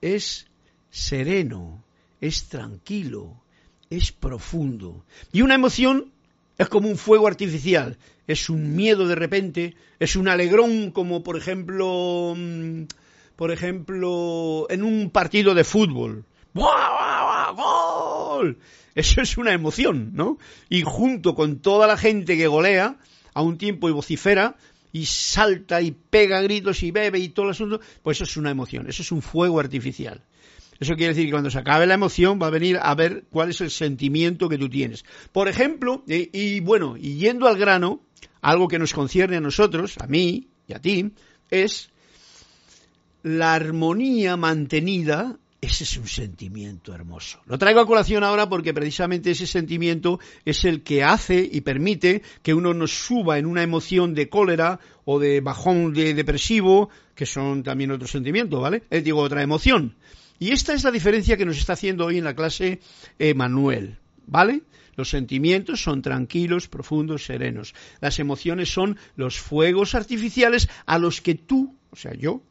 [0.01, 0.47] es
[0.89, 1.83] sereno,
[2.21, 3.41] es tranquilo,
[3.89, 5.05] es profundo.
[5.31, 6.11] Y una emoción
[6.57, 11.37] es como un fuego artificial, es un miedo de repente, es un alegrón como por
[11.37, 12.83] ejemplo, mm,
[13.35, 16.25] por ejemplo, en un partido de fútbol.
[17.55, 18.57] ¡Gol!
[18.93, 20.37] Eso es una emoción, ¿no?
[20.69, 22.97] Y junto con toda la gente que golea
[23.33, 24.55] a un tiempo y vocifera,
[24.95, 28.51] y salta y pega gritos y bebe y todo el asunto, pues eso es una
[28.51, 30.23] emoción, eso es un fuego artificial.
[30.79, 33.49] Eso quiere decir que cuando se acabe la emoción va a venir a ver cuál
[33.49, 35.03] es el sentimiento que tú tienes.
[35.33, 38.01] Por ejemplo, y, bueno, y yendo al grano,
[38.41, 41.11] algo que nos concierne a nosotros, a mí y a ti,
[41.49, 41.91] es
[43.25, 47.41] la armonía mantenida ese es un sentimiento hermoso.
[47.47, 52.21] Lo traigo a colación ahora porque precisamente ese sentimiento es el que hace y permite
[52.43, 57.25] que uno nos suba en una emoción de cólera o de bajón de depresivo, que
[57.25, 58.83] son también otros sentimientos, ¿vale?
[58.91, 59.95] Es digo, otra emoción.
[60.37, 62.79] Y esta es la diferencia que nos está haciendo hoy en la clase
[63.17, 64.61] Emanuel, ¿vale?
[64.95, 67.73] Los sentimientos son tranquilos, profundos, serenos.
[68.01, 72.43] Las emociones son los fuegos artificiales a los que tú, o sea, yo,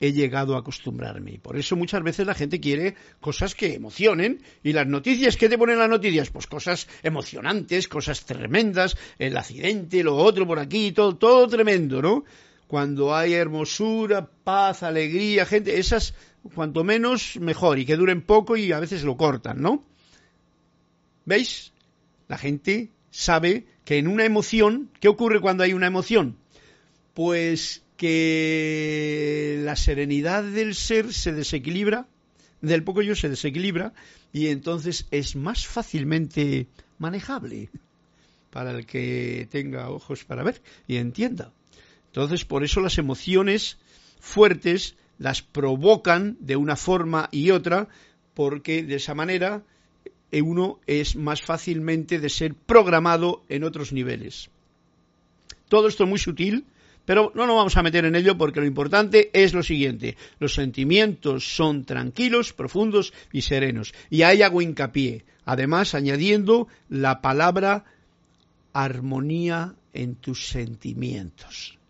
[0.00, 1.32] he llegado a acostumbrarme.
[1.32, 4.42] Y por eso muchas veces la gente quiere cosas que emocionen.
[4.62, 6.30] Y las noticias, ¿qué te ponen las noticias?
[6.30, 12.24] Pues cosas emocionantes, cosas tremendas, el accidente, lo otro por aquí, todo, todo tremendo, ¿no?
[12.66, 16.14] Cuando hay hermosura, paz, alegría, gente, esas,
[16.54, 19.84] cuanto menos, mejor, y que duren poco y a veces lo cortan, ¿no?
[21.26, 21.72] ¿Veis?
[22.28, 26.38] La gente sabe que en una emoción, ¿qué ocurre cuando hay una emoción?
[27.12, 32.06] Pues que la serenidad del ser se desequilibra,
[32.62, 33.92] del poco yo se desequilibra,
[34.32, 37.68] y entonces es más fácilmente manejable
[38.48, 41.52] para el que tenga ojos para ver y entienda.
[42.06, 43.76] Entonces, por eso las emociones
[44.18, 47.86] fuertes las provocan de una forma y otra,
[48.32, 49.62] porque de esa manera
[50.32, 54.48] uno es más fácilmente de ser programado en otros niveles.
[55.68, 56.64] Todo esto muy sutil,
[57.10, 60.16] pero no nos vamos a meter en ello porque lo importante es lo siguiente.
[60.38, 63.92] Los sentimientos son tranquilos, profundos y serenos.
[64.10, 65.24] Y ahí hago hincapié.
[65.44, 67.84] Además, añadiendo la palabra
[68.72, 71.80] armonía en tus sentimientos.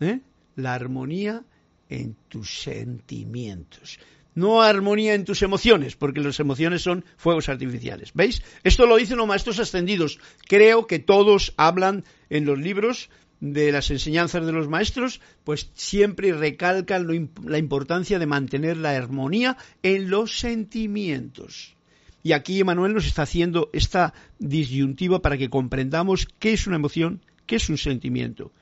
[0.00, 0.20] ¿Eh?
[0.56, 1.44] La armonía
[1.88, 3.98] en tus sentimientos.
[4.34, 8.10] No armonía en tus emociones, porque las emociones son fuegos artificiales.
[8.12, 8.42] ¿Veis?
[8.64, 10.20] Esto lo dicen los maestros ascendidos.
[10.46, 13.08] Creo que todos hablan en los libros
[13.40, 19.56] de las enseñanzas de los maestros, pues siempre recalcan la importancia de mantener la armonía
[19.82, 21.76] en los sentimientos.
[22.22, 27.22] Y aquí Emanuel nos está haciendo esta disyuntiva para que comprendamos qué es una emoción,
[27.46, 28.52] qué es un sentimiento.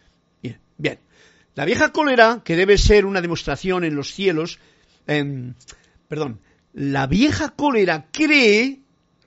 [0.42, 0.98] Bien, bien.
[1.54, 4.58] La vieja cólera, que debe ser una demostración en los cielos,
[5.06, 5.54] em,
[6.06, 6.40] perdón,
[6.74, 8.80] la vieja cólera cree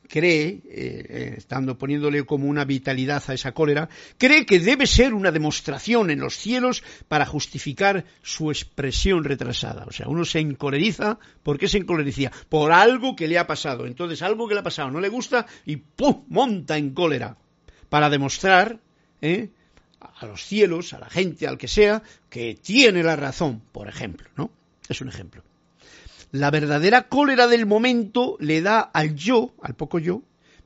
[0.09, 3.87] cree, eh, eh, estando poniéndole como una vitalidad a esa cólera,
[4.17, 9.85] cree que debe ser una demostración en los cielos para justificar su expresión retrasada.
[9.85, 12.31] O sea, uno se encoleriza, ¿por qué se encoleriza?
[12.49, 13.85] Por algo que le ha pasado.
[13.85, 16.25] Entonces, algo que le ha pasado no le gusta y ¡pum!
[16.27, 17.37] monta en cólera
[17.87, 18.79] para demostrar
[19.21, 19.49] ¿eh?
[19.99, 24.27] a los cielos, a la gente, al que sea, que tiene la razón, por ejemplo,
[24.35, 24.49] ¿no?
[24.87, 25.43] Es un ejemplo.
[26.31, 30.21] La verdadera cólera del momento le da al yo, al poco yo,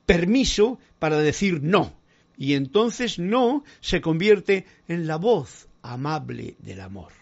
[0.06, 1.94] permiso para decir no.
[2.38, 7.14] Y entonces no se convierte en la voz amable del amor.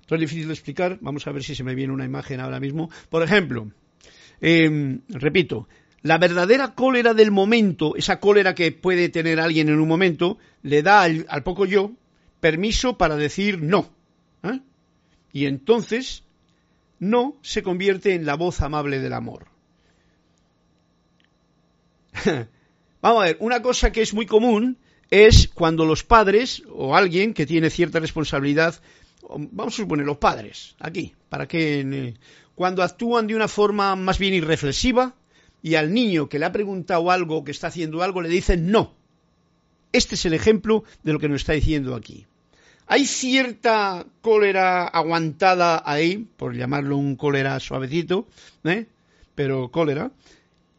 [0.00, 0.98] Esto es difícil de explicar.
[1.00, 2.90] Vamos a ver si se me viene una imagen ahora mismo.
[3.08, 3.70] Por ejemplo,
[4.40, 5.68] em, repito,
[6.02, 10.82] La verdadera cólera del momento, esa cólera que puede tener alguien en un momento, le
[10.82, 11.92] da al, poco yo
[12.40, 13.88] permiso para decir no.
[14.42, 14.60] ¿eh?
[15.34, 16.22] Y entonces
[17.00, 19.48] no se convierte en la voz amable del amor.
[23.02, 24.78] Vamos a ver, una cosa que es muy común
[25.10, 28.80] es cuando los padres o alguien que tiene cierta responsabilidad,
[29.28, 32.14] vamos a suponer los padres, aquí, para que
[32.54, 35.14] cuando actúan de una forma más bien irreflexiva
[35.62, 38.94] y al niño que le ha preguntado algo, que está haciendo algo, le dicen no.
[39.92, 42.26] Este es el ejemplo de lo que nos está diciendo aquí.
[42.86, 48.28] Hay cierta cólera aguantada ahí, por llamarlo un cólera suavecito,
[48.62, 48.86] ¿eh?
[49.34, 50.12] pero cólera,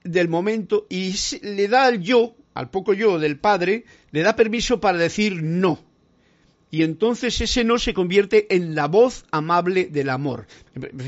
[0.03, 4.79] del momento, y le da al yo, al poco yo del padre, le da permiso
[4.79, 5.79] para decir no.
[6.69, 10.45] Y entonces ese no se convierte en la voz amable del amor.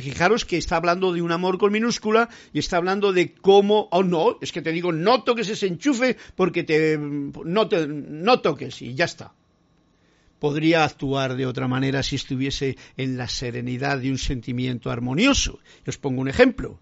[0.02, 4.02] Fijaros que está hablando de un amor con minúscula y está hablando de cómo, oh
[4.02, 8.82] no, es que te digo, no toques ese enchufe porque te, no, te, no toques
[8.82, 9.34] y ya está
[10.40, 15.60] podría actuar de otra manera si estuviese en la serenidad de un sentimiento armonioso.
[15.88, 16.80] os pongo un ejemplo,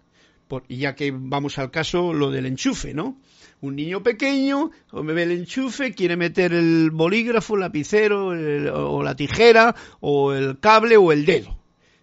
[0.68, 3.18] ya que vamos al caso lo del enchufe, ¿no?
[3.60, 9.16] Un niño pequeño me ve el enchufe, quiere meter el bolígrafo, el lapicero, o la
[9.16, 11.56] tijera, o el cable, o el dedo.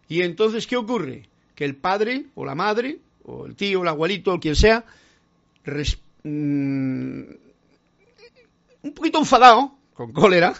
[0.08, 1.30] Y entonces, ¿qué ocurre?
[1.56, 4.84] Que el padre, o la madre, o el tío, el abuelito, o quien sea,
[6.24, 7.22] mm,
[8.82, 10.54] un poquito enfadado, con cólera,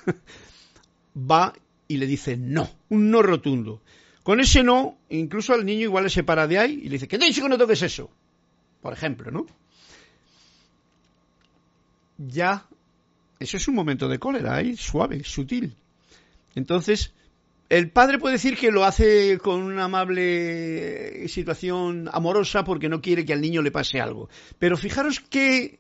[1.18, 1.54] va
[1.88, 3.82] y le dice no, un no rotundo.
[4.24, 7.20] Con ese no, incluso al niño igual le separa de ahí y le dice, ¿qué
[7.20, 8.10] te dice que no toques eso?
[8.82, 9.46] Por ejemplo, ¿no?
[12.18, 12.66] Ya,
[13.40, 15.76] eso es un momento de cólera ahí, suave, sutil.
[16.56, 17.12] Entonces,
[17.70, 23.26] el padre puede decir que lo hace con una amable situación amorosa porque no quiere
[23.26, 24.30] que al niño le pase algo.
[24.60, 25.80] Pero fijaros qué,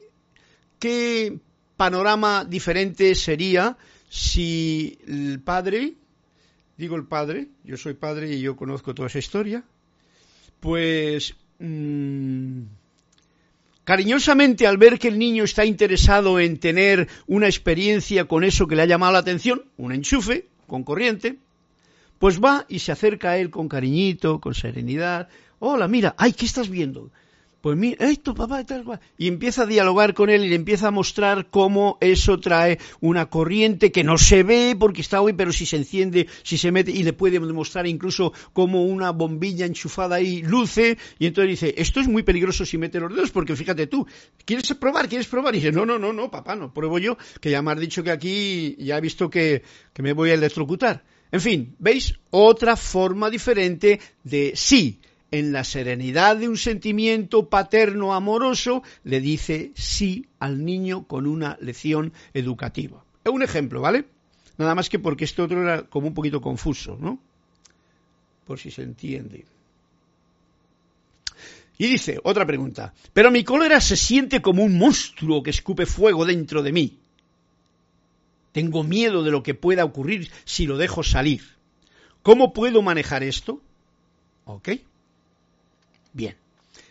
[0.79, 1.37] qué
[1.77, 3.77] panorama diferente sería
[4.13, 5.95] si el padre,
[6.77, 9.63] digo el padre, yo soy padre y yo conozco toda esa historia,
[10.59, 12.61] pues mm,
[13.83, 18.75] cariñosamente al ver que el niño está interesado en tener una experiencia con eso que
[18.75, 21.39] le ha llamado la atención, un enchufe con corriente,
[22.19, 25.27] pues va y se acerca a él con cariñito, con serenidad.
[25.57, 27.09] Hola, mira, ay, ¿qué estás viendo?
[27.63, 28.83] Pues mira, esto, papá, y tal
[29.17, 33.27] Y empieza a dialogar con él y le empieza a mostrar cómo eso trae una
[33.27, 36.91] corriente que no se ve porque está hoy, pero si se enciende, si se mete,
[36.91, 42.01] y le puede demostrar incluso cómo una bombilla enchufada ahí luce, y entonces dice, esto
[42.01, 44.05] es muy peligroso si mete los dedos, porque fíjate tú,
[44.43, 45.07] ¿quieres probar?
[45.07, 45.55] ¿Quieres probar?
[45.55, 48.03] Y dice, no, no, no, no, papá, no, pruebo yo, que ya me has dicho
[48.03, 51.05] que aquí ya he visto que, que me voy a electrocutar.
[51.31, 52.13] En fin, ¿veis?
[52.29, 54.99] Otra forma diferente de sí
[55.33, 61.57] en la serenidad de un sentimiento paterno amoroso, le dice sí al niño con una
[61.59, 63.03] lección educativa.
[63.23, 64.05] Es un ejemplo, ¿vale?
[64.59, 67.17] Nada más que porque este otro era como un poquito confuso, ¿no?
[68.45, 69.43] Por si se entiende.
[71.79, 76.25] Y dice, otra pregunta, pero mi cólera se siente como un monstruo que escupe fuego
[76.25, 76.99] dentro de mí.
[78.51, 81.41] Tengo miedo de lo que pueda ocurrir si lo dejo salir.
[82.21, 83.63] ¿Cómo puedo manejar esto?
[84.45, 84.69] ¿Ok?
[86.13, 86.35] Bien.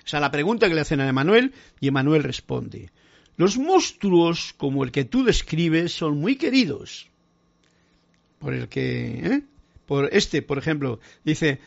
[0.05, 2.91] Esa es la pregunta que le hacen a Emanuel y Emanuel responde.
[3.37, 7.09] Los monstruos como el que tú describes son muy queridos.
[8.39, 9.43] Por el que, ¿eh?
[9.87, 11.61] por este, por ejemplo, dice,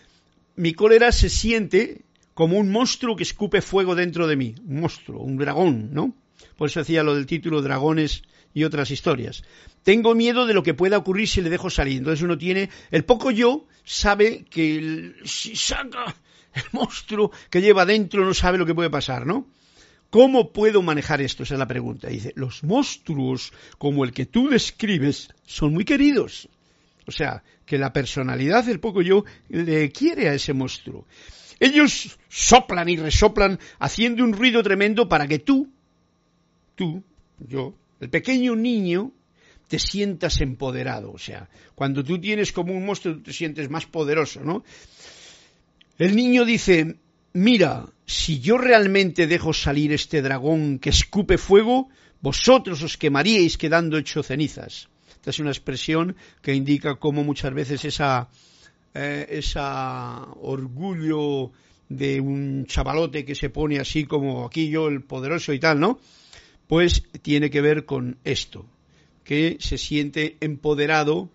[0.55, 2.01] mi cólera se siente
[2.33, 4.55] como un monstruo que escupe fuego dentro de mí.
[4.67, 6.13] Un monstruo, un dragón, ¿no?
[6.57, 9.43] Por eso hacía lo del título Dragones y otras historias.
[9.83, 11.97] Tengo miedo de lo que pueda ocurrir si le dejo salir.
[11.97, 16.15] Entonces uno tiene, el poco yo sabe que si saca
[16.55, 19.47] el monstruo que lleva dentro no sabe lo que puede pasar, ¿no?
[20.09, 21.43] ¿Cómo puedo manejar esto?
[21.43, 22.07] Esa es la pregunta.
[22.07, 26.47] Dice, los monstruos como el que tú describes son muy queridos.
[27.05, 31.05] O sea, que la personalidad del poco yo le quiere a ese monstruo.
[31.59, 35.69] Ellos soplan y resoplan haciendo un ruido tremendo para que tú,
[36.75, 37.03] tú,
[37.39, 39.11] yo, el pequeño niño,
[39.67, 41.11] te sientas empoderado.
[41.11, 44.63] O sea, cuando tú tienes como un monstruo, te sientes más poderoso, ¿no?
[45.97, 46.97] El niño dice,
[47.31, 51.87] mira, si yo realmente dejo salir este dragón que escupe fuego,
[52.19, 54.89] vosotros os quemaríais quedando hecho cenizas.
[55.09, 58.27] Esta es una expresión que indica cómo muchas veces esa,
[58.93, 61.51] eh, esa orgullo
[61.87, 65.99] de un chavalote que se pone así como aquí yo el poderoso y tal, ¿no?
[66.67, 68.65] Pues tiene que ver con esto,
[69.23, 71.29] que se siente empoderado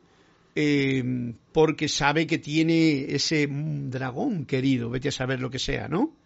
[0.54, 6.16] eh, porque sabe que tiene ese dragón querido, vete a saber lo que sea, ¿no?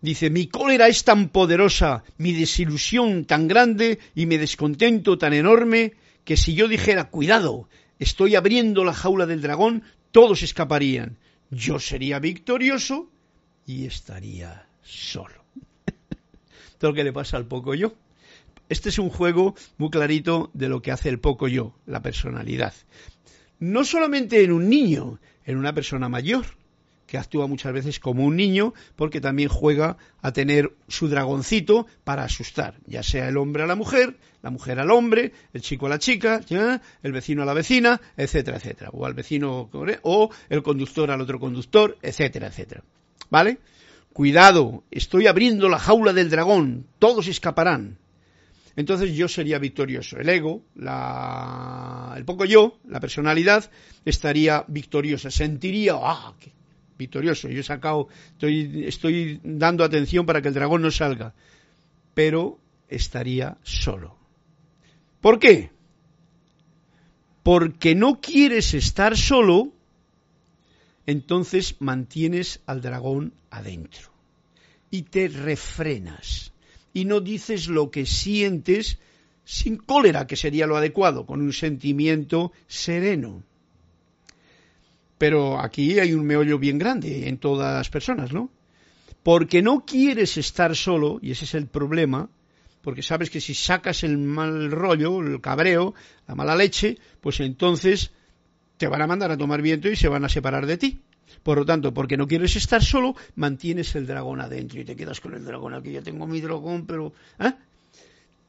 [0.00, 5.94] Dice, mi cólera es tan poderosa, mi desilusión tan grande y mi descontento tan enorme,
[6.24, 9.82] que si yo dijera, cuidado, estoy abriendo la jaula del dragón,
[10.12, 11.18] todos escaparían.
[11.50, 13.10] Yo sería victorioso
[13.66, 15.42] y estaría solo.
[16.78, 17.94] Todo lo que le pasa al poco yo.
[18.68, 22.74] Este es un juego muy clarito de lo que hace el poco yo, la personalidad.
[23.58, 26.46] No solamente en un niño, en una persona mayor,
[27.06, 32.24] que actúa muchas veces como un niño porque también juega a tener su dragoncito para
[32.24, 35.90] asustar, ya sea el hombre a la mujer, la mujer al hombre, el chico a
[35.90, 36.40] la chica,
[37.02, 39.68] el vecino a la vecina, etcétera, etcétera, o al vecino
[40.02, 42.82] o el conductor al otro conductor, etcétera, etcétera.
[43.30, 43.58] ¿Vale?
[44.12, 47.98] Cuidado, estoy abriendo la jaula del dragón, todos escaparán.
[48.76, 50.18] Entonces yo sería victorioso.
[50.18, 53.70] El ego, el poco yo, la personalidad,
[54.04, 55.30] estaría victoriosa.
[55.30, 56.34] Sentiría, ah,
[56.98, 57.48] victorioso.
[57.48, 61.34] Yo he sacado, estoy, estoy dando atención para que el dragón no salga.
[62.14, 62.58] Pero
[62.88, 64.16] estaría solo.
[65.20, 65.70] ¿Por qué?
[67.42, 69.72] Porque no quieres estar solo
[71.06, 74.10] entonces mantienes al dragón adentro
[74.90, 76.52] y te refrenas
[76.94, 78.98] y no dices lo que sientes
[79.44, 83.42] sin cólera, que sería lo adecuado, con un sentimiento sereno.
[85.18, 88.50] Pero aquí hay un meollo bien grande en todas las personas, ¿no?
[89.22, 92.30] Porque no quieres estar solo, y ese es el problema,
[92.80, 95.94] porque sabes que si sacas el mal rollo, el cabreo,
[96.28, 98.12] la mala leche, pues entonces
[98.76, 101.00] te van a mandar a tomar viento y se van a separar de ti.
[101.42, 105.20] Por lo tanto, porque no quieres estar solo, mantienes el dragón adentro y te quedas
[105.20, 105.92] con el dragón aquí.
[105.92, 107.52] Ya tengo mi dragón, pero ¿eh?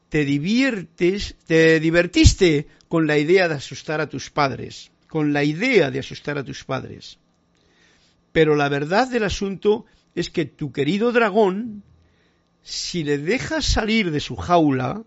[0.08, 5.90] te diviertes, te divertiste con la idea de asustar a tus padres, con la idea
[5.90, 7.18] de asustar a tus padres.
[8.32, 11.82] Pero la verdad del asunto es que tu querido dragón,
[12.62, 15.02] si le dejas salir de su jaula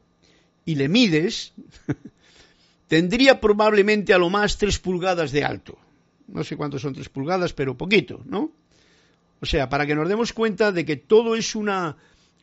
[0.66, 1.54] y le mides,
[2.88, 5.78] tendría probablemente a lo más tres pulgadas de alto.
[6.32, 8.52] No sé cuántos son tres pulgadas, pero poquito, ¿no?
[9.42, 11.96] O sea, para que nos demos cuenta de que todo es una,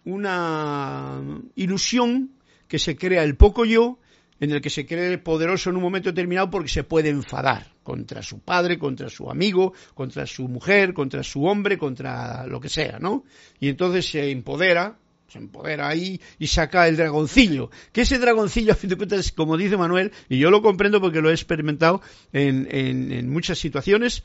[0.05, 1.21] una
[1.55, 2.33] ilusión
[2.69, 3.99] que se crea el poco yo,
[4.41, 8.23] en el que se cree poderoso en un momento determinado porque se puede enfadar contra
[8.23, 12.99] su padre, contra su amigo, contra su mujer, contra su hombre, contra lo que sea,
[12.99, 13.25] ¿no?
[13.61, 14.99] Y entonces se empodera
[15.29, 17.71] se empodera ahí y saca el dragoncillo.
[17.93, 21.21] Que ese dragoncillo, a fin de cuentas, como dice Manuel, y yo lo comprendo porque
[21.21, 22.01] lo he experimentado
[22.33, 24.23] en, muchas situaciones,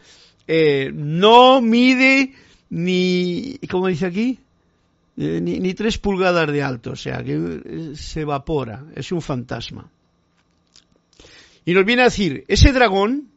[0.47, 2.33] eh, no mide
[2.69, 4.39] ni, ¿cómo dice aquí?
[5.17, 9.21] Eh, ni, ni, tres pulgadas de alto, o sea, que eh, se evapora, es un
[9.21, 9.89] fantasma.
[11.65, 13.29] Y nos viene a decir, ese dragón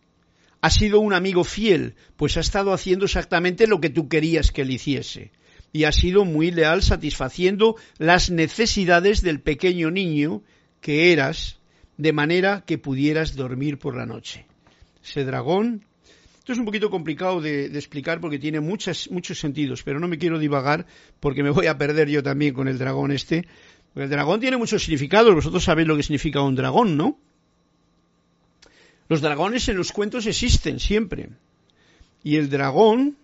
[0.61, 4.63] ha sido un amigo fiel, pues ha estado haciendo exactamente lo que tú querías que
[4.63, 5.31] él hiciese
[5.75, 10.41] y ha sido muy leal satisfaciendo las necesidades del pequeño niño
[10.81, 11.59] que eras,
[11.97, 14.47] de manera que pudieras dormir por la noche.
[15.05, 15.85] Ese dragón,
[16.39, 20.39] esto es un poquito complicado de, explicar porque tiene muchos sentidos, pero no me quiero
[20.39, 20.87] divagar
[21.19, 23.45] porque me voy a perder yo también con el dragón este.
[23.97, 27.19] el dragón tiene muchos significados, vosotros sabéis lo que significa un dragón, ¿no?
[29.09, 31.31] Los dragones en los cuentos existen siempre.
[32.23, 33.17] Y el dragón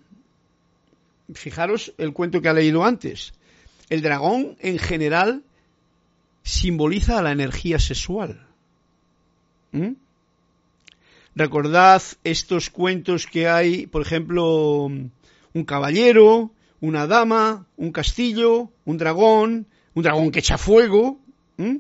[1.35, 3.33] fijaros el cuento que ha leído antes.
[3.89, 5.43] El dragón en general
[6.43, 8.47] simboliza la energía sexual.
[9.72, 9.93] ¿Mm?
[11.35, 16.51] Recordad estos cuentos que hay, por ejemplo, un caballero,
[16.81, 21.20] una dama, un castillo, un dragón, un dragón que echa fuego.
[21.57, 21.76] ¿Mm?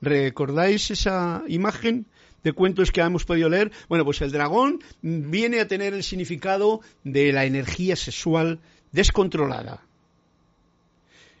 [0.00, 2.06] ¿Recordáis esa imagen?
[2.44, 6.80] De cuentos que hemos podido leer, bueno, pues el dragón viene a tener el significado
[7.02, 8.60] de la energía sexual
[8.92, 9.82] descontrolada.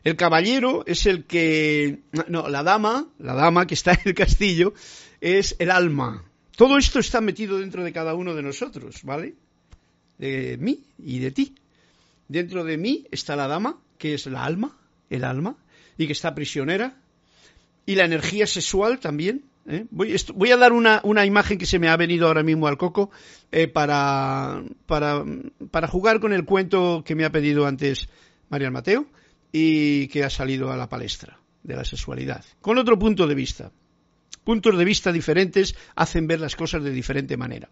[0.02, 4.74] El caballero es el que, no, la dama, la dama que está en el castillo,
[5.20, 6.24] es el alma.
[6.56, 9.34] Todo esto está metido dentro de cada uno de nosotros, ¿vale?
[10.18, 11.54] De mí y de ti.
[12.28, 14.76] Dentro de mí está la dama, que es la alma,
[15.10, 15.56] el alma,
[15.98, 16.96] y que está prisionera.
[17.86, 19.86] Y la energía sexual también, ¿eh?
[19.90, 23.10] Voy, a dar una, imagen que se me ha venido ahora mismo al coco
[23.52, 28.08] eh, para, para, jugar con el cuento que me ha pedido antes
[28.48, 29.06] María Mateo
[29.52, 33.72] y que ha salido a la palestra de la sexualidad, con otro punto de vista.
[34.44, 37.70] Puntos de vista diferentes hacen ver las cosas de diferente manera.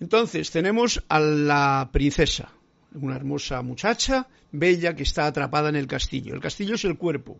[0.00, 2.52] Entonces tenemos a la princesa,
[2.94, 6.34] una hermosa muchacha, bella, que está atrapada en el castillo.
[6.34, 7.38] El castillo es el cuerpo,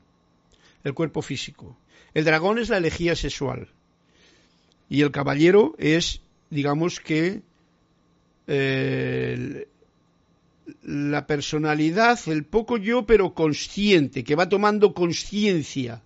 [0.85, 1.77] el cuerpo físico.
[2.15, 3.69] El dragón es la elegía sexual.
[4.89, 7.43] Y el caballero es, digamos que,
[10.83, 16.03] la personalidad, el poco yo, pero consciente, que va tomando conciencia.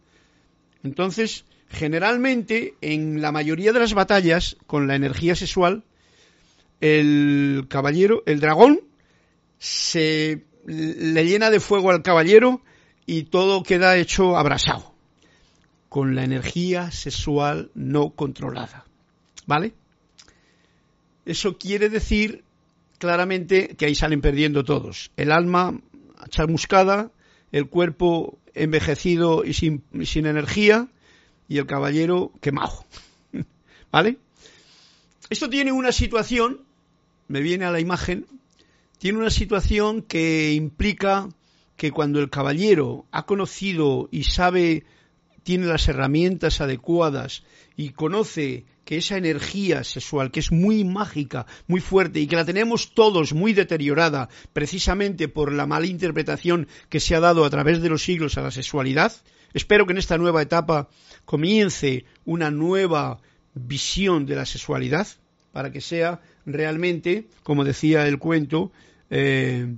[0.83, 5.85] Entonces, generalmente, en la mayoría de las batallas, con la energía sexual,
[6.81, 8.81] el caballero, el dragón,
[9.59, 12.63] se le llena de fuego al caballero
[13.07, 14.95] y todo queda hecho abrasado,
[15.89, 18.85] con la energía sexual no controlada.
[19.47, 19.73] ¿Vale?
[21.25, 22.45] Eso quiere decir
[22.99, 25.11] claramente que ahí salen perdiendo todos.
[25.17, 25.81] El alma
[26.29, 27.11] chamuscada,
[27.53, 30.89] el cuerpo envejecido y sin, sin energía
[31.49, 32.85] y el caballero quemado.
[33.93, 34.19] ¿Vale?
[35.31, 36.61] Esto tiene una situación,
[37.29, 38.27] me viene a la imagen,
[38.99, 41.29] tiene una situación que implica
[41.77, 44.85] que cuando el caballero ha conocido y sabe,
[45.49, 47.43] tiene las herramientas adecuadas
[47.75, 52.45] y conoce que esa energía sexual, que es muy mágica, muy fuerte y que la
[52.45, 57.81] tenemos todos muy deteriorada precisamente por la mala interpretación que se ha dado a través
[57.81, 59.11] de los siglos a la sexualidad,
[59.55, 60.91] espero que en esta nueva etapa
[61.25, 63.19] comience una nueva
[63.55, 65.07] visión de la sexualidad
[65.53, 68.71] para que sea realmente, como decía el cuento,
[69.09, 69.77] eh,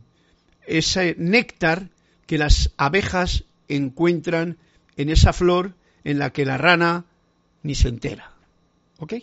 [0.66, 1.90] ese néctar
[2.26, 4.58] que las abejas encuentran
[5.00, 5.74] en esa flor
[6.04, 7.06] en la que la rana
[7.62, 8.32] ni se entera.
[8.98, 9.14] ¿Ok?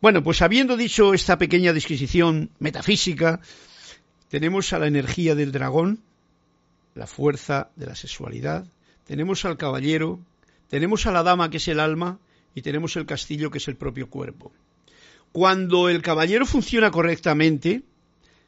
[0.00, 3.40] Bueno, pues habiendo dicho esta pequeña disquisición metafísica,
[4.28, 6.02] tenemos a la energía del dragón,
[6.94, 8.64] la fuerza de la sexualidad,
[9.04, 10.20] tenemos al caballero,
[10.68, 12.20] tenemos a la dama que es el alma
[12.54, 14.52] y tenemos el castillo que es el propio cuerpo.
[15.32, 17.82] Cuando el caballero funciona correctamente,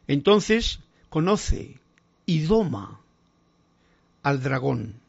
[0.07, 0.79] entonces
[1.09, 1.81] conoce
[2.27, 3.01] y doma
[4.23, 5.00] al dragón,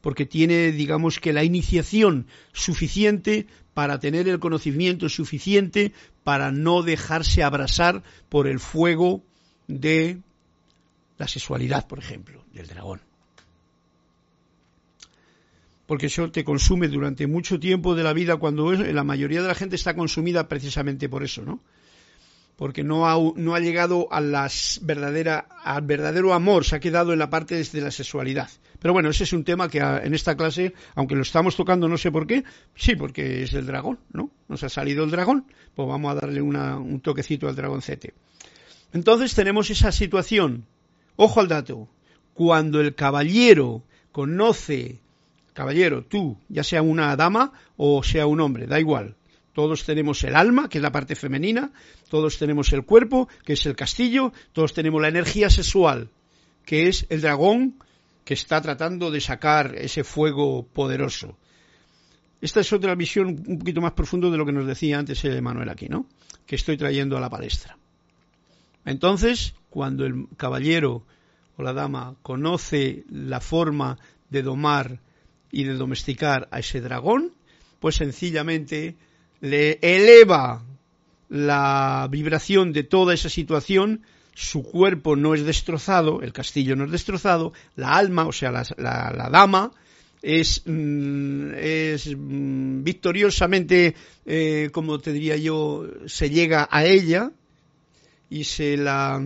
[0.00, 5.92] porque tiene, digamos que, la iniciación suficiente para tener el conocimiento suficiente
[6.24, 9.22] para no dejarse abrasar por el fuego
[9.68, 10.18] de
[11.18, 13.00] la sexualidad, por ejemplo, del dragón.
[15.86, 19.54] Porque eso te consume durante mucho tiempo de la vida cuando la mayoría de la
[19.54, 21.60] gente está consumida precisamente por eso, ¿no?
[22.60, 24.20] Porque no ha, no ha llegado a
[24.82, 28.50] verdadera, al verdadero amor, se ha quedado en la parte de la sexualidad.
[28.78, 31.96] Pero bueno, ese es un tema que en esta clase, aunque lo estamos tocando no
[31.96, 32.44] sé por qué,
[32.74, 34.30] sí, porque es el dragón, ¿no?
[34.46, 38.12] Nos ha salido el dragón, pues vamos a darle un toquecito al dragoncete.
[38.92, 40.66] Entonces tenemos esa situación,
[41.16, 41.88] ojo al dato,
[42.34, 45.00] cuando el caballero conoce,
[45.54, 49.16] caballero, tú, ya sea una dama o sea un hombre, da igual,
[49.52, 51.72] todos tenemos el alma, que es la parte femenina,
[52.08, 56.10] todos tenemos el cuerpo, que es el castillo, todos tenemos la energía sexual,
[56.64, 57.74] que es el dragón
[58.24, 61.36] que está tratando de sacar ese fuego poderoso.
[62.40, 65.68] Esta es otra visión un poquito más profunda de lo que nos decía antes Manuel
[65.68, 66.06] aquí, ¿no?
[66.46, 67.76] Que estoy trayendo a la palestra.
[68.84, 71.04] Entonces, cuando el caballero
[71.56, 73.98] o la dama conoce la forma
[74.30, 75.00] de domar
[75.50, 77.34] y de domesticar a ese dragón,
[77.78, 78.96] pues sencillamente
[79.40, 80.62] le eleva
[81.28, 84.02] la vibración de toda esa situación,
[84.34, 89.28] su cuerpo no es destrozado, el castillo no es destrozado, la alma, o sea, la,
[89.30, 89.72] dama,
[90.22, 93.94] es, mm, es mm, victoriosamente,
[94.26, 97.30] eh, como te diría yo, se llega a ella
[98.28, 99.22] y se la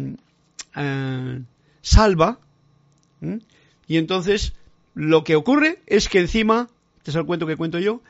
[0.76, 1.40] eh,
[1.80, 2.38] salva.
[3.86, 4.52] Y entonces
[4.94, 8.00] lo que ocurre es que encima, este es el cuento que cuento yo,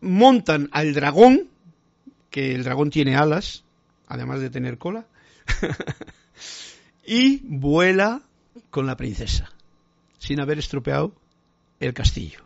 [0.00, 1.48] montan al dragón,
[2.30, 3.64] que el dragón tiene alas,
[4.06, 5.06] además de tener cola,
[7.06, 8.22] y vuela
[8.70, 9.52] con la princesa,
[10.18, 11.14] sin haber estropeado
[11.80, 12.44] el castillo.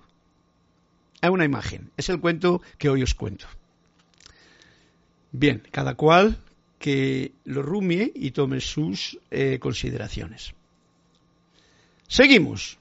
[1.20, 3.46] Hay una imagen, es el cuento que hoy os cuento.
[5.32, 6.38] Bien, cada cual
[6.78, 10.55] que lo rumie y tome sus eh, consideraciones.
[12.09, 12.80] Seguimos.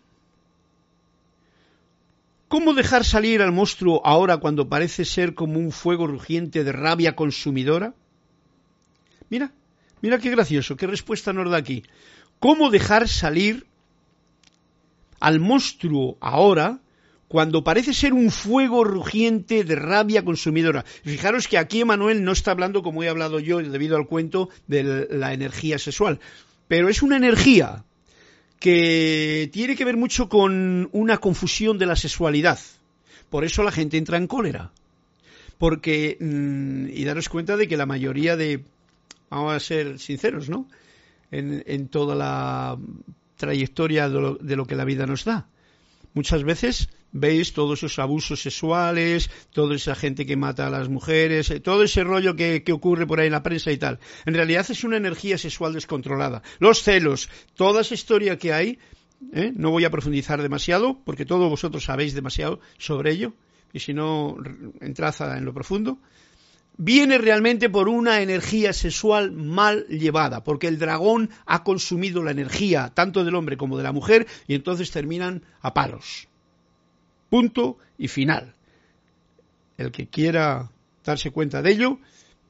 [2.49, 7.15] ¿Cómo dejar salir al monstruo ahora cuando parece ser como un fuego rugiente de rabia
[7.15, 7.93] consumidora?
[9.29, 9.51] Mira,
[10.01, 11.83] mira qué gracioso, qué respuesta nos da aquí.
[12.39, 13.67] ¿Cómo dejar salir
[15.19, 16.79] al monstruo ahora
[17.27, 20.83] cuando parece ser un fuego rugiente de rabia consumidora.
[21.03, 25.07] Fijaros que aquí Emanuel no está hablando como he hablado yo debido al cuento de
[25.11, 26.19] la energía sexual,
[26.67, 27.83] pero es una energía
[28.59, 32.59] que tiene que ver mucho con una confusión de la sexualidad.
[33.29, 34.71] Por eso la gente entra en cólera.
[35.57, 38.63] Porque, mm, y daros cuenta de que la mayoría de,
[39.29, 40.67] vamos a ser sinceros, ¿no?
[41.31, 42.77] En, toda la
[43.37, 45.47] trayectoria de lo, que la vida nos da.
[46.13, 51.49] Muchas veces veis todos esos abusos sexuales, toda esa gente que mata a las mujeres,
[51.51, 53.99] eh, todo ese rollo que, ocurre por ahí en la prensa y tal.
[54.25, 56.41] En realidad es una energía sexual descontrolada.
[56.59, 58.79] Los celos, toda esa historia que hay,
[59.33, 59.51] ¿eh?
[59.55, 63.33] no voy a profundizar demasiado, porque todos vosotros sabéis demasiado sobre ello,
[63.73, 64.37] y si no,
[64.81, 65.99] entrad en lo profundo
[66.81, 72.93] viene realmente por una energía sexual mal llevada, porque el dragón ha consumido la energía
[72.95, 76.28] tanto del hombre como de la mujer y entonces terminan a palos.
[77.29, 78.53] Punto y final.
[79.77, 80.69] El que quiera
[81.03, 81.99] darse cuenta de ello,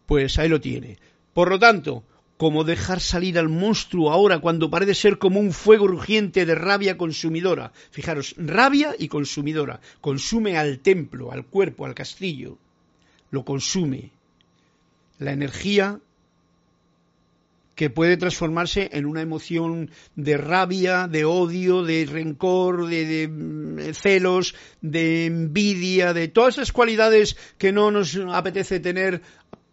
[0.06, 0.98] pues ahí lo tiene.
[1.34, 2.04] Por lo tanto,
[2.38, 6.98] como dejar salir al monstruo ahora cuando parece ser como un fuego rugiente de rabia
[6.98, 7.74] consumidora.
[7.92, 9.82] Fijaros, rabia y consumidora.
[10.00, 12.58] Consume al templo, al cuerpo, al castillo.
[13.30, 14.12] Lo consume.
[15.18, 16.00] La energía
[17.80, 24.54] que puede transformarse en una emoción de rabia, de odio, de rencor, de, mm, celos,
[24.82, 29.22] de envidia, de todas esas cualidades que no nos apetece tener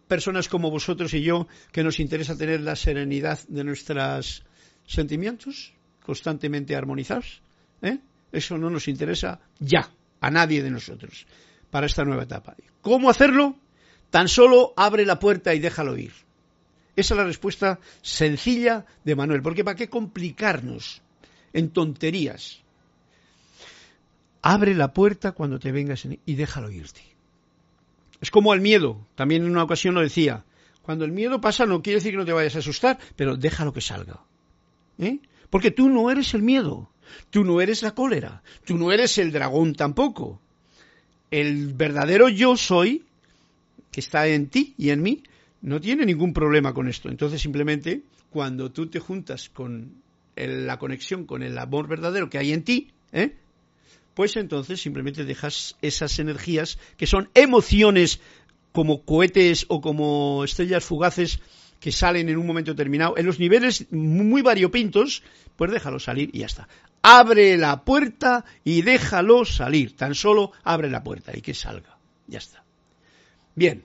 [0.07, 4.45] personas como vosotros y yo, que nos interesa tener la serenidad de nuestros
[4.85, 7.41] sentimientos constantemente armonizados.
[7.81, 7.97] ¿eh?
[8.31, 9.91] Eso no nos interesa ya,
[10.21, 11.27] a nadie de nosotros,
[11.69, 12.55] para esta nueva etapa.
[12.79, 13.57] ¿Cómo hacerlo?
[14.09, 16.13] Tan solo abre la puerta y déjalo ir.
[16.97, 21.03] Esa es la respuesta sencilla de Manuel, porque ¿para qué complicarnos
[21.53, 22.63] en tonterías?
[24.41, 27.01] Abre la puerta cuando te vengas y déjalo irte.
[28.19, 30.43] Es como el miedo, también en una ocasión lo decía.
[30.81, 33.73] Cuando el miedo pasa no quiere decir que no te vayas a asustar, pero déjalo
[33.73, 34.23] que salga.
[34.97, 35.19] ¿Eh?
[35.51, 36.89] Porque tú no eres el miedo,
[37.29, 40.41] tú no eres la cólera, tú no eres el dragón tampoco.
[41.29, 43.05] El verdadero yo soy,
[43.91, 45.21] que está en ti y en mí,
[45.61, 47.09] no tiene ningún problema con esto.
[47.09, 50.01] Entonces simplemente cuando tú te juntas con
[50.35, 53.35] la conexión con el amor verdadero que hay en ti, ¿eh?
[54.13, 58.19] pues entonces simplemente dejas esas energías que son emociones
[58.71, 61.39] como cohetes o como estrellas fugaces
[61.79, 65.23] que salen en un momento determinado, en los niveles muy variopintos,
[65.55, 66.67] pues déjalo salir y ya está.
[67.01, 69.95] Abre la puerta y déjalo salir.
[69.95, 71.97] Tan solo abre la puerta y que salga.
[72.27, 72.63] Ya está.
[73.55, 73.83] Bien,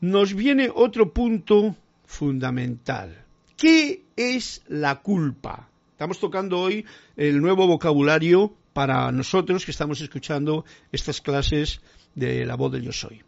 [0.00, 1.76] nos viene otro punto
[2.06, 3.24] fundamental.
[3.56, 5.68] ¿Qué es la culpa?
[5.92, 6.84] Estamos tocando hoy
[7.16, 11.80] el nuevo vocabulario para nosotros que estamos escuchando estas clases
[12.14, 13.22] de la voz del yo soy.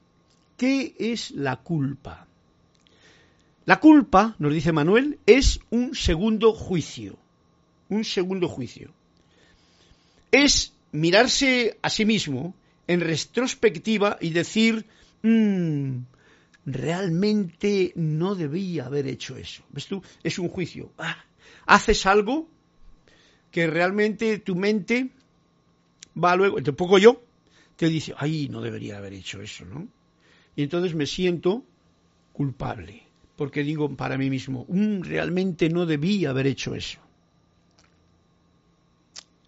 [0.57, 2.27] ¿Qué es la culpa?
[3.65, 7.19] La culpa, nos dice Manuel, es un segundo juicio.
[7.89, 8.91] Un segundo juicio.
[10.31, 12.55] Es mirarse a sí mismo
[12.87, 14.87] en retrospectiva y decir,
[15.23, 15.99] mm,
[16.65, 19.63] realmente no debía haber hecho eso.
[19.71, 20.03] ¿Ves tú?
[20.23, 20.93] Es un juicio.
[20.99, 21.25] Ah,
[21.67, 22.49] haces algo
[23.51, 25.11] que realmente tu mente
[26.23, 27.23] va luego, un poco yo,
[27.77, 29.89] te dice, ay, no debería haber hecho eso, ¿no?
[30.57, 31.65] Y entonces me siento
[32.33, 33.03] culpable,
[33.37, 37.01] porque digo para mí mismo, mm, realmente no debía haber hecho eso.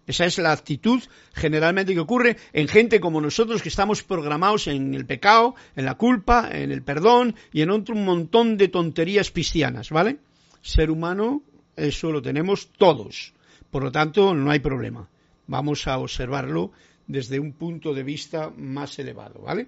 [0.07, 1.01] Esa es la actitud
[1.33, 5.95] generalmente que ocurre en gente como nosotros que estamos programados en el pecado, en la
[5.95, 10.17] culpa, en el perdón y en otro montón de tonterías cristianas, ¿vale?
[10.61, 11.41] Ser humano,
[11.75, 13.33] eso lo tenemos todos.
[13.71, 15.09] Por lo tanto, no hay problema.
[15.47, 16.71] Vamos a observarlo
[17.07, 19.67] desde un punto de vista más elevado, ¿vale?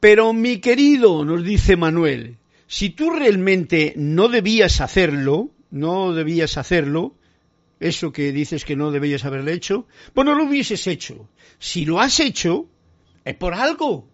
[0.00, 7.14] Pero mi querido, nos dice Manuel, si tú realmente no debías hacerlo, no debías hacerlo,
[7.82, 11.28] eso que dices que no debías haberle hecho, pues no lo hubieses hecho.
[11.58, 12.68] Si lo has hecho,
[13.24, 14.08] es por algo.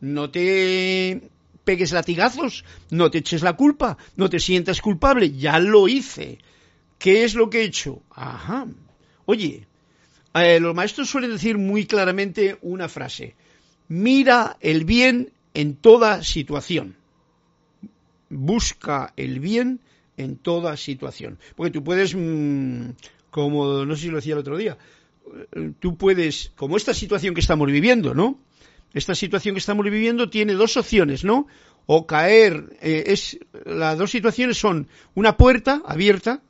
[0.00, 1.30] No te
[1.64, 6.38] pegues latigazos, no te eches la culpa, no te sientas culpable, ya lo hice.
[6.98, 8.02] ¿Qué es lo que he hecho?
[8.10, 8.66] Ajá.
[9.24, 9.66] Oye,
[10.34, 13.34] eh, los maestros suelen decir muy claramente una frase.
[13.88, 16.96] Mira el bien en toda situación.
[18.28, 19.80] Busca el bien
[20.16, 21.38] en toda situación.
[21.56, 22.90] Porque tú puedes mm,
[23.34, 24.78] como no sé si lo decía el otro día,
[25.80, 28.38] tú puedes, como esta situación que estamos viviendo, ¿no?
[28.92, 31.48] Esta situación que estamos viviendo tiene dos opciones, ¿no?
[31.86, 34.86] O caer, eh, es, las dos situaciones son
[35.16, 36.42] una puerta abierta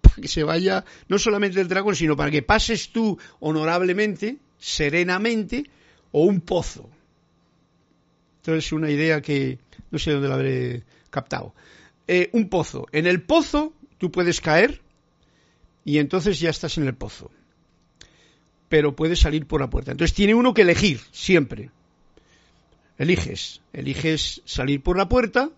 [0.00, 5.64] para que se vaya no solamente el dragón, sino para que pases tú honorablemente, serenamente,
[6.12, 6.88] o un pozo.
[8.36, 9.58] Entonces, una idea que
[9.90, 11.54] no sé dónde la habré captado.
[12.06, 12.86] Eh, un pozo.
[12.92, 14.82] En el pozo tú puedes caer
[15.84, 17.30] y entonces ya estás en el pozo.
[18.68, 19.92] Pero puedes salir por la puerta.
[19.92, 21.70] Entonces tiene uno que elegir siempre.
[22.98, 25.50] Eliges, eliges salir por la puerta,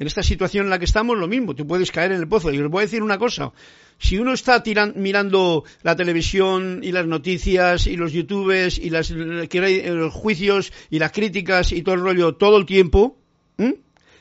[0.00, 2.52] En esta situación en la que estamos, lo mismo, tú puedes caer en el pozo.
[2.52, 3.52] Y os voy a decir una cosa,
[3.98, 4.62] si uno está
[4.94, 11.10] mirando la televisión y las noticias y los youtubes y las, los juicios y las
[11.10, 13.18] críticas y todo el rollo todo el tiempo,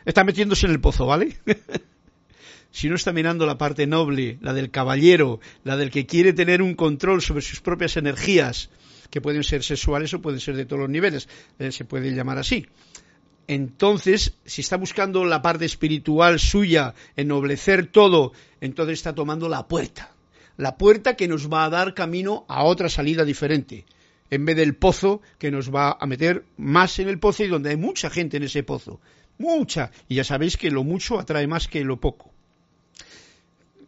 [0.07, 1.37] está metiéndose en el pozo, ¿vale?
[2.71, 6.63] si no está mirando la parte noble, la del caballero, la del que quiere tener
[6.63, 8.71] un control sobre sus propias energías,
[9.11, 11.29] que pueden ser sexuales o pueden ser de todos los niveles,
[11.59, 12.65] eh, se puede llamar así
[13.47, 20.11] entonces, si está buscando la parte espiritual suya, ennoblecer todo, entonces está tomando la puerta.
[20.57, 23.85] La puerta que nos va a dar camino a otra salida diferente,
[24.29, 27.69] en vez del pozo que nos va a meter más en el pozo y donde
[27.69, 28.99] hay mucha gente en ese pozo.
[29.37, 29.91] Mucha.
[30.07, 32.33] Y ya sabéis que lo mucho atrae más que lo poco.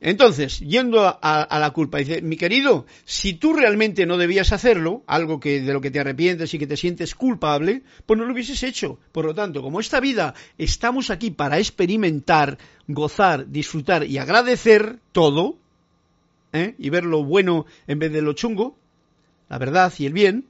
[0.01, 5.41] Entonces, yendo a, la culpa, dice, mi querido, si tú realmente no debías hacerlo, algo
[5.41, 8.63] que de lo que te arrepientes y que te sientes culpable, pues no lo hubieses
[8.63, 8.97] hecho.
[9.11, 15.57] Por lo tanto, como esta vida estamos aquí para experimentar, gozar, disfrutar y agradecer todo,
[16.53, 16.75] ¿eh?
[16.77, 18.77] y ver lo bueno en vez de lo chungo,
[19.49, 20.45] la verdad y el bien,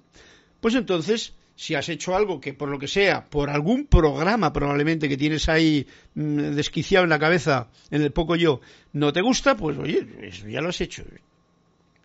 [0.62, 5.10] pues entonces si has hecho algo que por lo que sea, por algún programa probablemente
[5.10, 5.86] que tienes ahí
[6.16, 8.62] mm, desquiciado en la cabeza, en el poco yo,
[8.94, 10.08] no te gusta, pues oye,
[10.48, 11.04] ya lo has hecho.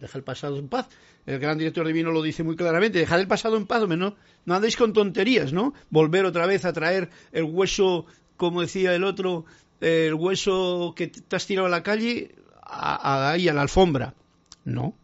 [0.00, 0.88] Deja el pasado en paz.
[1.24, 4.54] El gran director divino lo dice muy claramente, dejad el pasado en paz, no, no
[4.54, 5.72] andéis con tonterías, ¿no?
[5.88, 9.44] Volver otra vez a traer el hueso, como decía el otro,
[9.80, 14.14] el hueso que te has tirado a la calle, ahí a la alfombra.
[14.64, 14.96] No,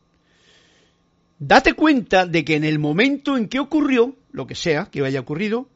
[1.39, 5.21] date cuenta de que en el momento en que ocurrió, lo que sea que haya
[5.21, 5.69] ocurrido,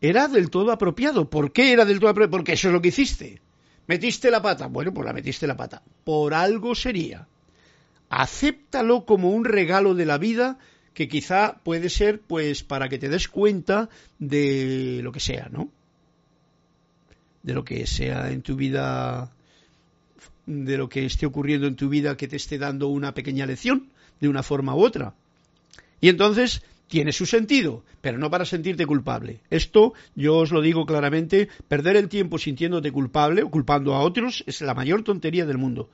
[0.00, 1.28] era del todo apropiado.
[1.28, 2.30] ¿Por qué era del todo apropiado?
[2.30, 3.40] Porque eso es lo que hiciste.
[3.86, 4.66] ¿Metiste la pata?
[4.66, 5.82] Bueno, pues la metiste la pata.
[6.04, 7.26] Por algo sería.
[8.10, 10.58] Acéptalo como un regalo de la vida
[10.94, 13.88] que quizá puede ser pues para que te des cuenta
[14.18, 15.70] de lo que sea, ¿no?
[17.42, 19.32] De lo que sea en tu vida,
[20.46, 23.90] de lo que esté ocurriendo en tu vida que te esté dando una pequeña lección
[24.20, 25.14] de una forma u otra.
[26.00, 29.40] Y entonces tiene su sentido, pero no para sentirte culpable.
[29.50, 34.42] Esto, yo os lo digo claramente, perder el tiempo sintiéndote culpable o culpando a otros
[34.46, 35.90] es la mayor tontería del mundo.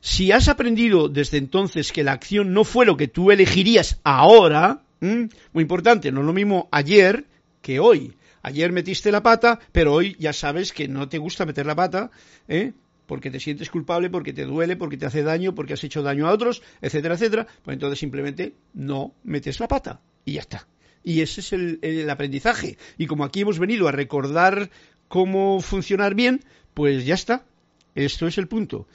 [0.00, 4.82] Si has aprendido desde entonces que la acción no fue lo que tú elegirías ahora,
[5.00, 7.26] muy importante, no es lo mismo ayer
[7.60, 8.14] que hoy.
[8.42, 12.10] Ayer metiste la pata, pero hoy ya sabes que no te gusta meter la pata,
[12.46, 12.72] ¿eh?
[13.06, 16.28] Porque te sientes culpable, porque te duele, porque te hace daño, porque has hecho daño
[16.28, 20.66] a otros, etcétera, etcétera, pues entonces simplemente no metes la pata y ya está.
[21.02, 22.78] Y ese es el, aprendizaje.
[22.98, 24.70] Y como aquí hemos venido a recordar
[25.06, 26.42] cómo funcionar bien,
[26.74, 27.46] pues ya está.
[27.94, 28.88] Esto es el punto.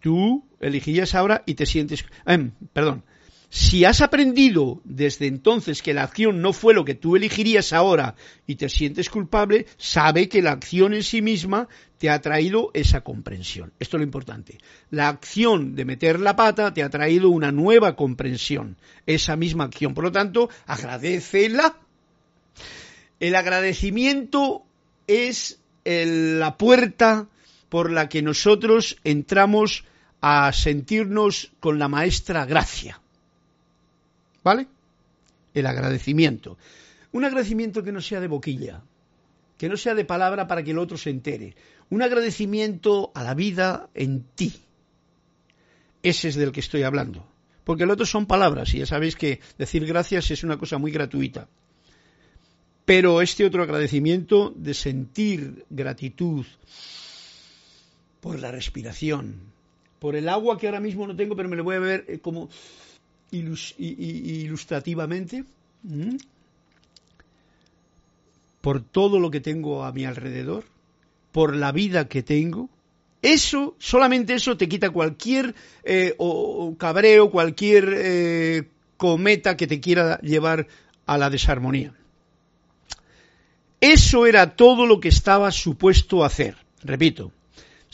[0.00, 2.04] Tú elegirías ahora y te sientes...
[2.26, 3.02] Eh, perdón,
[3.48, 8.16] si has aprendido desde entonces que la acción no fue lo que tú elegirías ahora
[8.46, 11.68] y te sientes culpable, sabe que la acción en sí misma
[11.98, 13.72] te ha traído esa comprensión.
[13.78, 14.58] Esto es lo importante.
[14.90, 18.76] La acción de meter la pata te ha traído una nueva comprensión,
[19.06, 19.94] esa misma acción.
[19.94, 21.78] Por lo tanto, agradecela.
[23.20, 24.64] El agradecimiento
[25.06, 27.28] es la puerta
[27.68, 29.84] por la que nosotros entramos
[30.20, 33.00] a sentirnos con la maestra gracia.
[34.46, 34.68] ¿Vale?
[35.54, 36.56] El agradecimiento.
[37.10, 38.80] Un agradecimiento que no sea de boquilla,
[39.58, 41.56] que no sea de palabra para que el otro se entere.
[41.90, 44.54] Un agradecimiento a la vida en ti.
[46.00, 47.26] Ese es del que estoy hablando.
[47.64, 50.92] Porque el otro son palabras y ya sabéis que decir gracias es una cosa muy
[50.92, 51.48] gratuita.
[52.84, 56.46] Pero este otro agradecimiento de sentir gratitud
[58.20, 59.40] por la respiración,
[59.98, 62.20] por el agua que ahora mismo no tengo, pero me lo voy a ver eh,
[63.30, 65.44] ilustrativamente
[68.60, 70.64] por todo lo que tengo a mi alrededor,
[71.32, 72.68] por la vida que tengo,
[73.22, 75.54] eso, solamente eso te quita cualquier
[75.84, 76.16] eh,
[76.78, 80.66] cabreo, cualquier eh, cometa que te quiera llevar
[81.06, 81.94] a la desarmonía.
[83.80, 86.56] Eso era todo lo que estaba supuesto hacer.
[86.82, 87.32] Repito,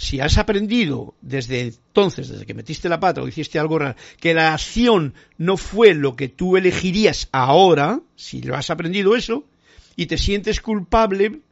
[0.02, 4.34] si has aprendido desde entonces, desde que metiste la pata o hiciste algo raro, que
[4.34, 9.44] la acción no fue lo que tú elegirías ahora, si lo has aprendido eso,
[9.94, 11.42] y te sientes culpable,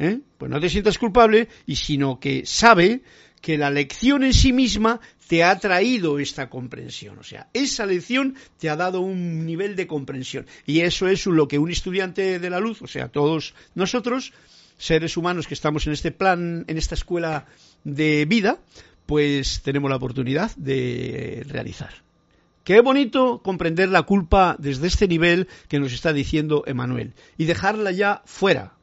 [0.00, 0.18] ¿eh?
[0.36, 3.02] pues no te sientas culpable, y sino que sabe
[3.40, 7.20] que la lección en sí misma te ha traído esta comprensión.
[7.20, 10.46] O sea, esa lección te ha dado un nivel de comprensión.
[10.66, 14.32] Y eso es lo que un estudiante de la luz, o sea, todos nosotros,
[14.76, 17.46] seres humanos que estamos en este plan, en esta escuela
[17.84, 18.58] de vida,
[19.06, 21.90] pues tenemos la oportunidad de realizar.
[22.64, 27.90] Qué bonito comprender la culpa desde este nivel que nos está diciendo Emanuel y dejarla
[27.90, 28.74] ya fuera.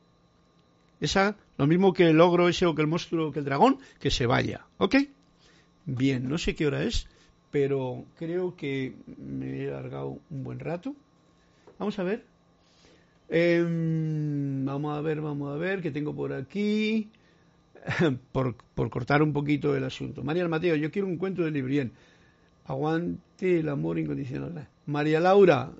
[0.99, 3.79] Esa, lo mismo que el ogro ese o que el monstruo o que el dragón,
[3.99, 4.65] que se vaya.
[4.79, 4.95] ¿Ok?
[5.85, 7.07] Bien, no sé qué hora es,
[7.51, 10.93] pero creo que me he largado un buen rato.
[11.77, 12.25] Vamos a ver.
[13.29, 17.09] Em, vamos a ver, vamos a ver, qué tengo por aquí.
[18.31, 18.55] por,
[18.89, 20.23] cortar un poquito el asunto.
[20.23, 21.91] María Mateo, yo quiero un cuento de Librien.
[22.65, 24.67] Aguante el amor incondicional.
[24.85, 25.71] María Laura,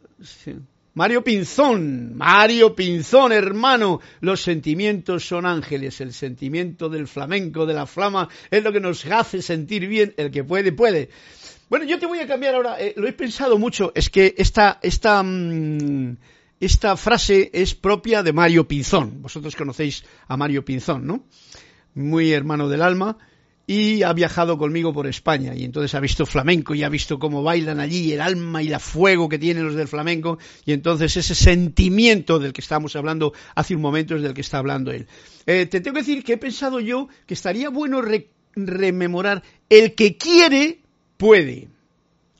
[0.95, 7.85] Mario Pinzón, Mario Pinzón, hermano, los sentimientos son ángeles, el sentimiento del flamenco, de la
[7.85, 11.09] flama, es lo que nos hace sentir bien, el que puede, puede.
[11.69, 14.79] Bueno, yo te voy a cambiar ahora, eh, lo he pensado mucho, es que esta,
[14.81, 16.17] esta, mm,
[16.59, 21.23] esta frase es propia de Mario Pinzón, vosotros conocéis a Mario Pinzón, ¿no?
[21.93, 23.17] Muy hermano del alma,
[23.69, 27.43] y ha viajado conmigo por España y entonces ha visto flamenco y ha visto cómo
[27.43, 31.35] bailan allí el alma y la fuego que tienen los del flamenco y entonces ese
[31.35, 35.05] sentimiento del que estábamos hablando hace un momento es del que está hablando él.
[35.45, 38.01] Eh, te tengo que decir que he pensado yo que estaría bueno
[38.55, 40.79] rememorar el que quiere
[41.17, 41.67] puede.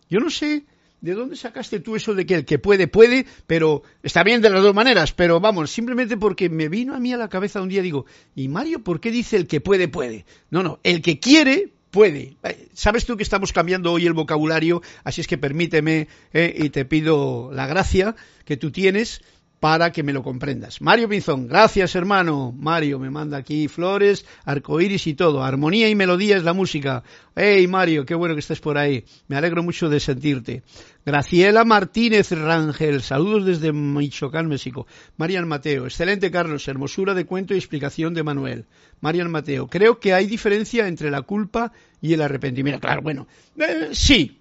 [0.10, 0.64] Yo no sé
[1.02, 3.26] ¿De dónde sacaste tú eso de que el que puede, puede?
[3.48, 7.14] Pero está bien de las dos maneras, pero vamos, simplemente porque me vino a mí
[7.14, 10.26] a la cabeza un día, digo, ¿y Mario por qué dice el que puede, puede?
[10.50, 12.36] No, no, el que quiere, puede.
[12.44, 16.70] Eh, Sabes tú que estamos cambiando hoy el vocabulario, así es que permíteme eh, y
[16.70, 19.22] te pido la gracia que tú tienes
[19.60, 20.82] para que me lo comprendas.
[20.82, 22.54] Mario Pinzón, gracias hermano.
[22.58, 25.44] Mario me manda aquí flores, arcoíris y todo.
[25.44, 27.04] Armonía y melodía es la música.
[27.36, 29.04] Hey Mario, qué bueno que estés por ahí.
[29.28, 30.64] Me alegro mucho de sentirte.
[31.06, 34.88] Graciela Martínez Rangel, saludos desde Michoacán, México.
[35.18, 38.66] Marian Mateo, excelente Carlos, hermosura de cuento y explicación de Manuel.
[39.02, 42.82] Marian Mateo, creo que hay diferencia entre la culpa y el arrepentimiento.
[42.82, 44.40] Claro, bueno, eh, sí,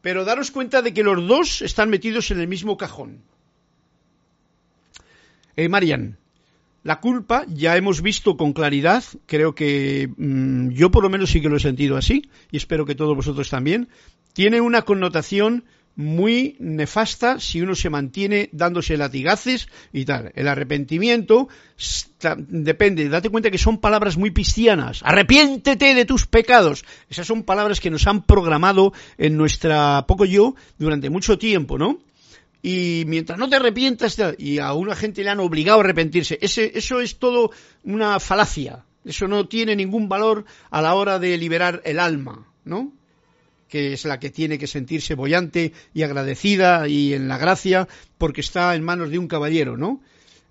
[0.00, 3.22] pero daros cuenta de que los dos están metidos en el mismo cajón.
[5.58, 6.18] Eh, Marian,
[6.84, 11.40] la culpa ya hemos visto con claridad, creo que mm, yo por lo menos sí
[11.40, 13.88] que lo he sentido así, y espero que todos vosotros también,
[14.34, 15.64] tiene una connotación
[15.96, 20.30] muy nefasta si uno se mantiene dándose latigaces y tal.
[20.36, 21.48] El arrepentimiento
[22.46, 25.00] depende, date cuenta que son palabras muy cristianas.
[25.02, 26.84] Arrepiéntete de tus pecados.
[27.10, 31.98] Esas son palabras que nos han programado en nuestra poco yo durante mucho tiempo, ¿no?
[32.62, 36.72] Y mientras no te arrepientas y a una gente le han obligado a arrepentirse, ese,
[36.74, 37.50] eso es todo
[37.84, 42.92] una falacia, eso no tiene ningún valor a la hora de liberar el alma, ¿no?
[43.68, 47.86] que es la que tiene que sentirse bollante y agradecida y en la gracia
[48.16, 50.00] porque está en manos de un caballero, ¿no?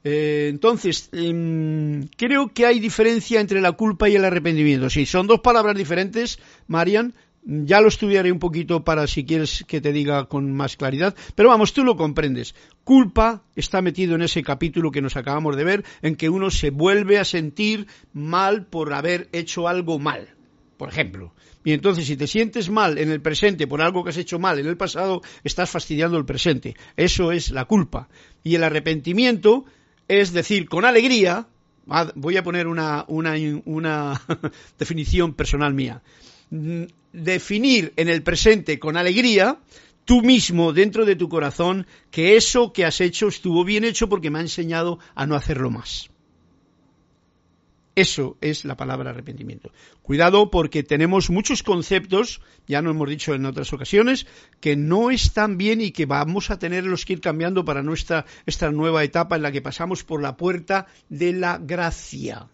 [0.03, 4.89] Eh, entonces, em, creo que hay diferencia entre la culpa y el arrepentimiento.
[4.89, 7.13] Sí, son dos palabras diferentes, Marian,
[7.47, 11.49] ya lo estudiaré un poquito para si quieres que te diga con más claridad, pero
[11.49, 12.55] vamos, tú lo comprendes.
[12.83, 16.71] Culpa está metido en ese capítulo que nos acabamos de ver, en que uno se
[16.71, 20.35] vuelve a sentir mal por haber hecho algo mal,
[20.75, 21.33] por ejemplo.
[21.63, 24.59] Y entonces, si te sientes mal en el presente por algo que has hecho mal
[24.59, 26.75] en el pasado, estás fastidiando el presente.
[26.97, 28.09] Eso es la culpa.
[28.43, 29.65] Y el arrepentimiento
[30.07, 31.47] es decir, con alegría,
[31.89, 33.33] ah, voy a poner una, una,
[33.65, 34.21] una
[34.79, 36.01] definición personal mía
[37.17, 39.59] definir en el presente con alegría,
[40.05, 44.29] tú mismo dentro de tu corazón, que eso que has hecho estuvo bien hecho porque
[44.29, 46.09] me ha enseñado a no hacerlo más.
[47.95, 49.71] Eso es la palabra arrepentimiento.
[50.03, 54.27] Cuidado porque tenemos muchos conceptos, ya lo hemos dicho en otras ocasiones,
[54.61, 58.69] que no están bien y que vamos a tenerlos que ir cambiando para nuestra esta
[58.69, 62.49] nueva etapa en la que pasamos por la puerta de la gracia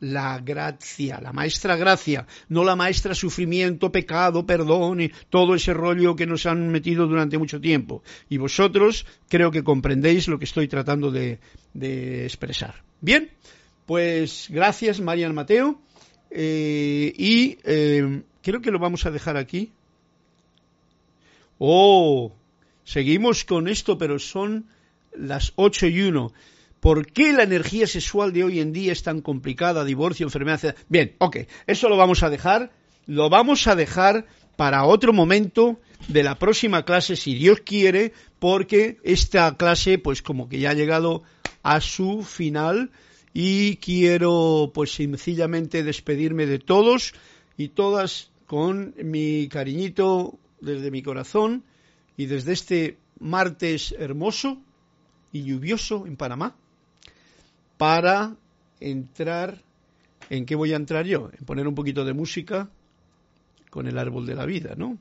[0.00, 6.14] la gracia, la maestra gracia, no la maestra sufrimiento, pecado, perdón y todo ese rollo
[6.14, 8.02] que nos han metido durante mucho tiempo.
[8.28, 11.38] Y vosotros creo que comprendéis lo que estoy tratando de,
[12.24, 12.82] expresar.
[13.00, 13.30] Bien,
[13.86, 15.80] pues gracias Marian Mateo
[16.30, 19.72] eh, y eh, creo que lo vamos a dejar aquí.
[21.58, 22.32] Oh,
[22.84, 24.66] seguimos con esto, pero son
[25.16, 26.32] las ocho y uno.
[26.80, 29.84] ¿Por qué la energía sexual de hoy en día es tan complicada?
[29.84, 30.76] Divorcio, enfermedad.
[30.88, 32.70] Bien, ok, eso lo vamos a dejar.
[33.06, 34.26] Lo vamos a dejar
[34.56, 40.48] para otro momento de la próxima clase, si Dios quiere, porque esta clase, pues como
[40.48, 41.22] que ya ha llegado
[41.62, 42.90] a su final
[43.32, 47.14] y quiero, pues sencillamente despedirme de todos
[47.56, 51.64] y todas con mi cariñito desde mi corazón
[52.16, 54.58] y desde este martes hermoso
[55.32, 56.56] y lluvioso en Panamá
[57.78, 58.36] para
[58.80, 59.62] entrar,
[60.28, 61.30] ¿en qué voy a entrar yo?
[61.38, 62.68] En poner un poquito de música
[63.70, 64.98] con el árbol de la vida, ¿no?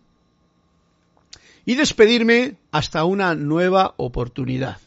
[1.66, 4.78] Y despedirme hasta una nueva oportunidad.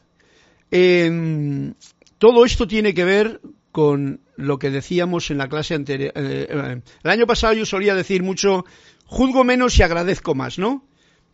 [2.19, 3.41] todo esto tiene que ver
[3.73, 6.13] con lo que decíamos en la clase anterior.
[6.15, 8.65] Eh, eh, el año pasado yo solía decir mucho,
[9.05, 10.85] juzgo menos y agradezco más, ¿no?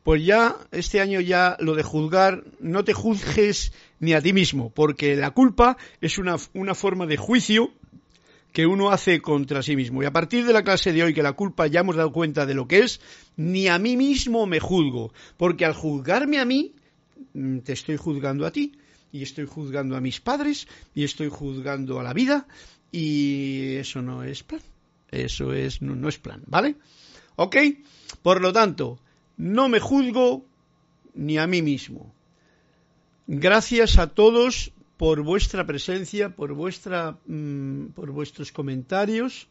[0.02, 4.70] Pues ya, este año ya lo de juzgar, no te juzgues ni a ti mismo,
[4.70, 7.72] porque la culpa es una, una forma de juicio
[8.53, 10.03] que uno hace contra sí mismo.
[10.03, 12.47] Y a partir de la clase de hoy, que la culpa ya hemos dado cuenta
[12.47, 13.01] de lo que es,
[13.36, 16.72] ni a mí mismo me juzgo, porque al juzgarme a mí,
[17.34, 18.72] mm, te estoy juzgando a ti
[19.12, 22.47] y estoy juzgando a mis padres y estoy juzgando a la vida
[22.90, 24.62] y eso no es plan.
[25.11, 26.76] Eso es, no, es plan, ¿vale?
[27.36, 27.57] ¿Ok?
[28.22, 28.99] Por lo tanto,
[29.36, 30.47] no me juzgo
[31.14, 32.14] ni a mí mismo.
[33.27, 39.49] Gracias a todos por vuestra presencia, por, vuestra, mm, por vuestros comentarios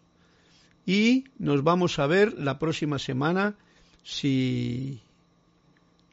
[0.85, 3.55] y nos vamos a ver la próxima semana
[4.03, 5.01] si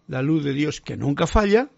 [0.08, 1.68] la luz de Dios que nunca falla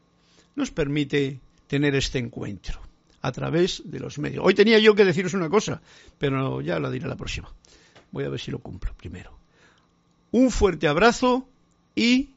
[0.56, 2.80] nos permite tener este encuentro
[3.20, 4.44] a través de los medios.
[4.44, 5.82] Hoy tenía yo que deciros una cosa,
[6.18, 7.52] pero ya la diré la próxima.
[8.10, 9.36] Voy a ver si lo cumplo primero.
[10.30, 11.46] Un fuerte abrazo
[11.94, 12.30] y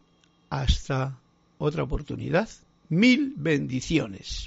[0.50, 1.18] hasta
[1.58, 2.50] otra oportunidad.
[2.90, 4.46] Mil bendiciones.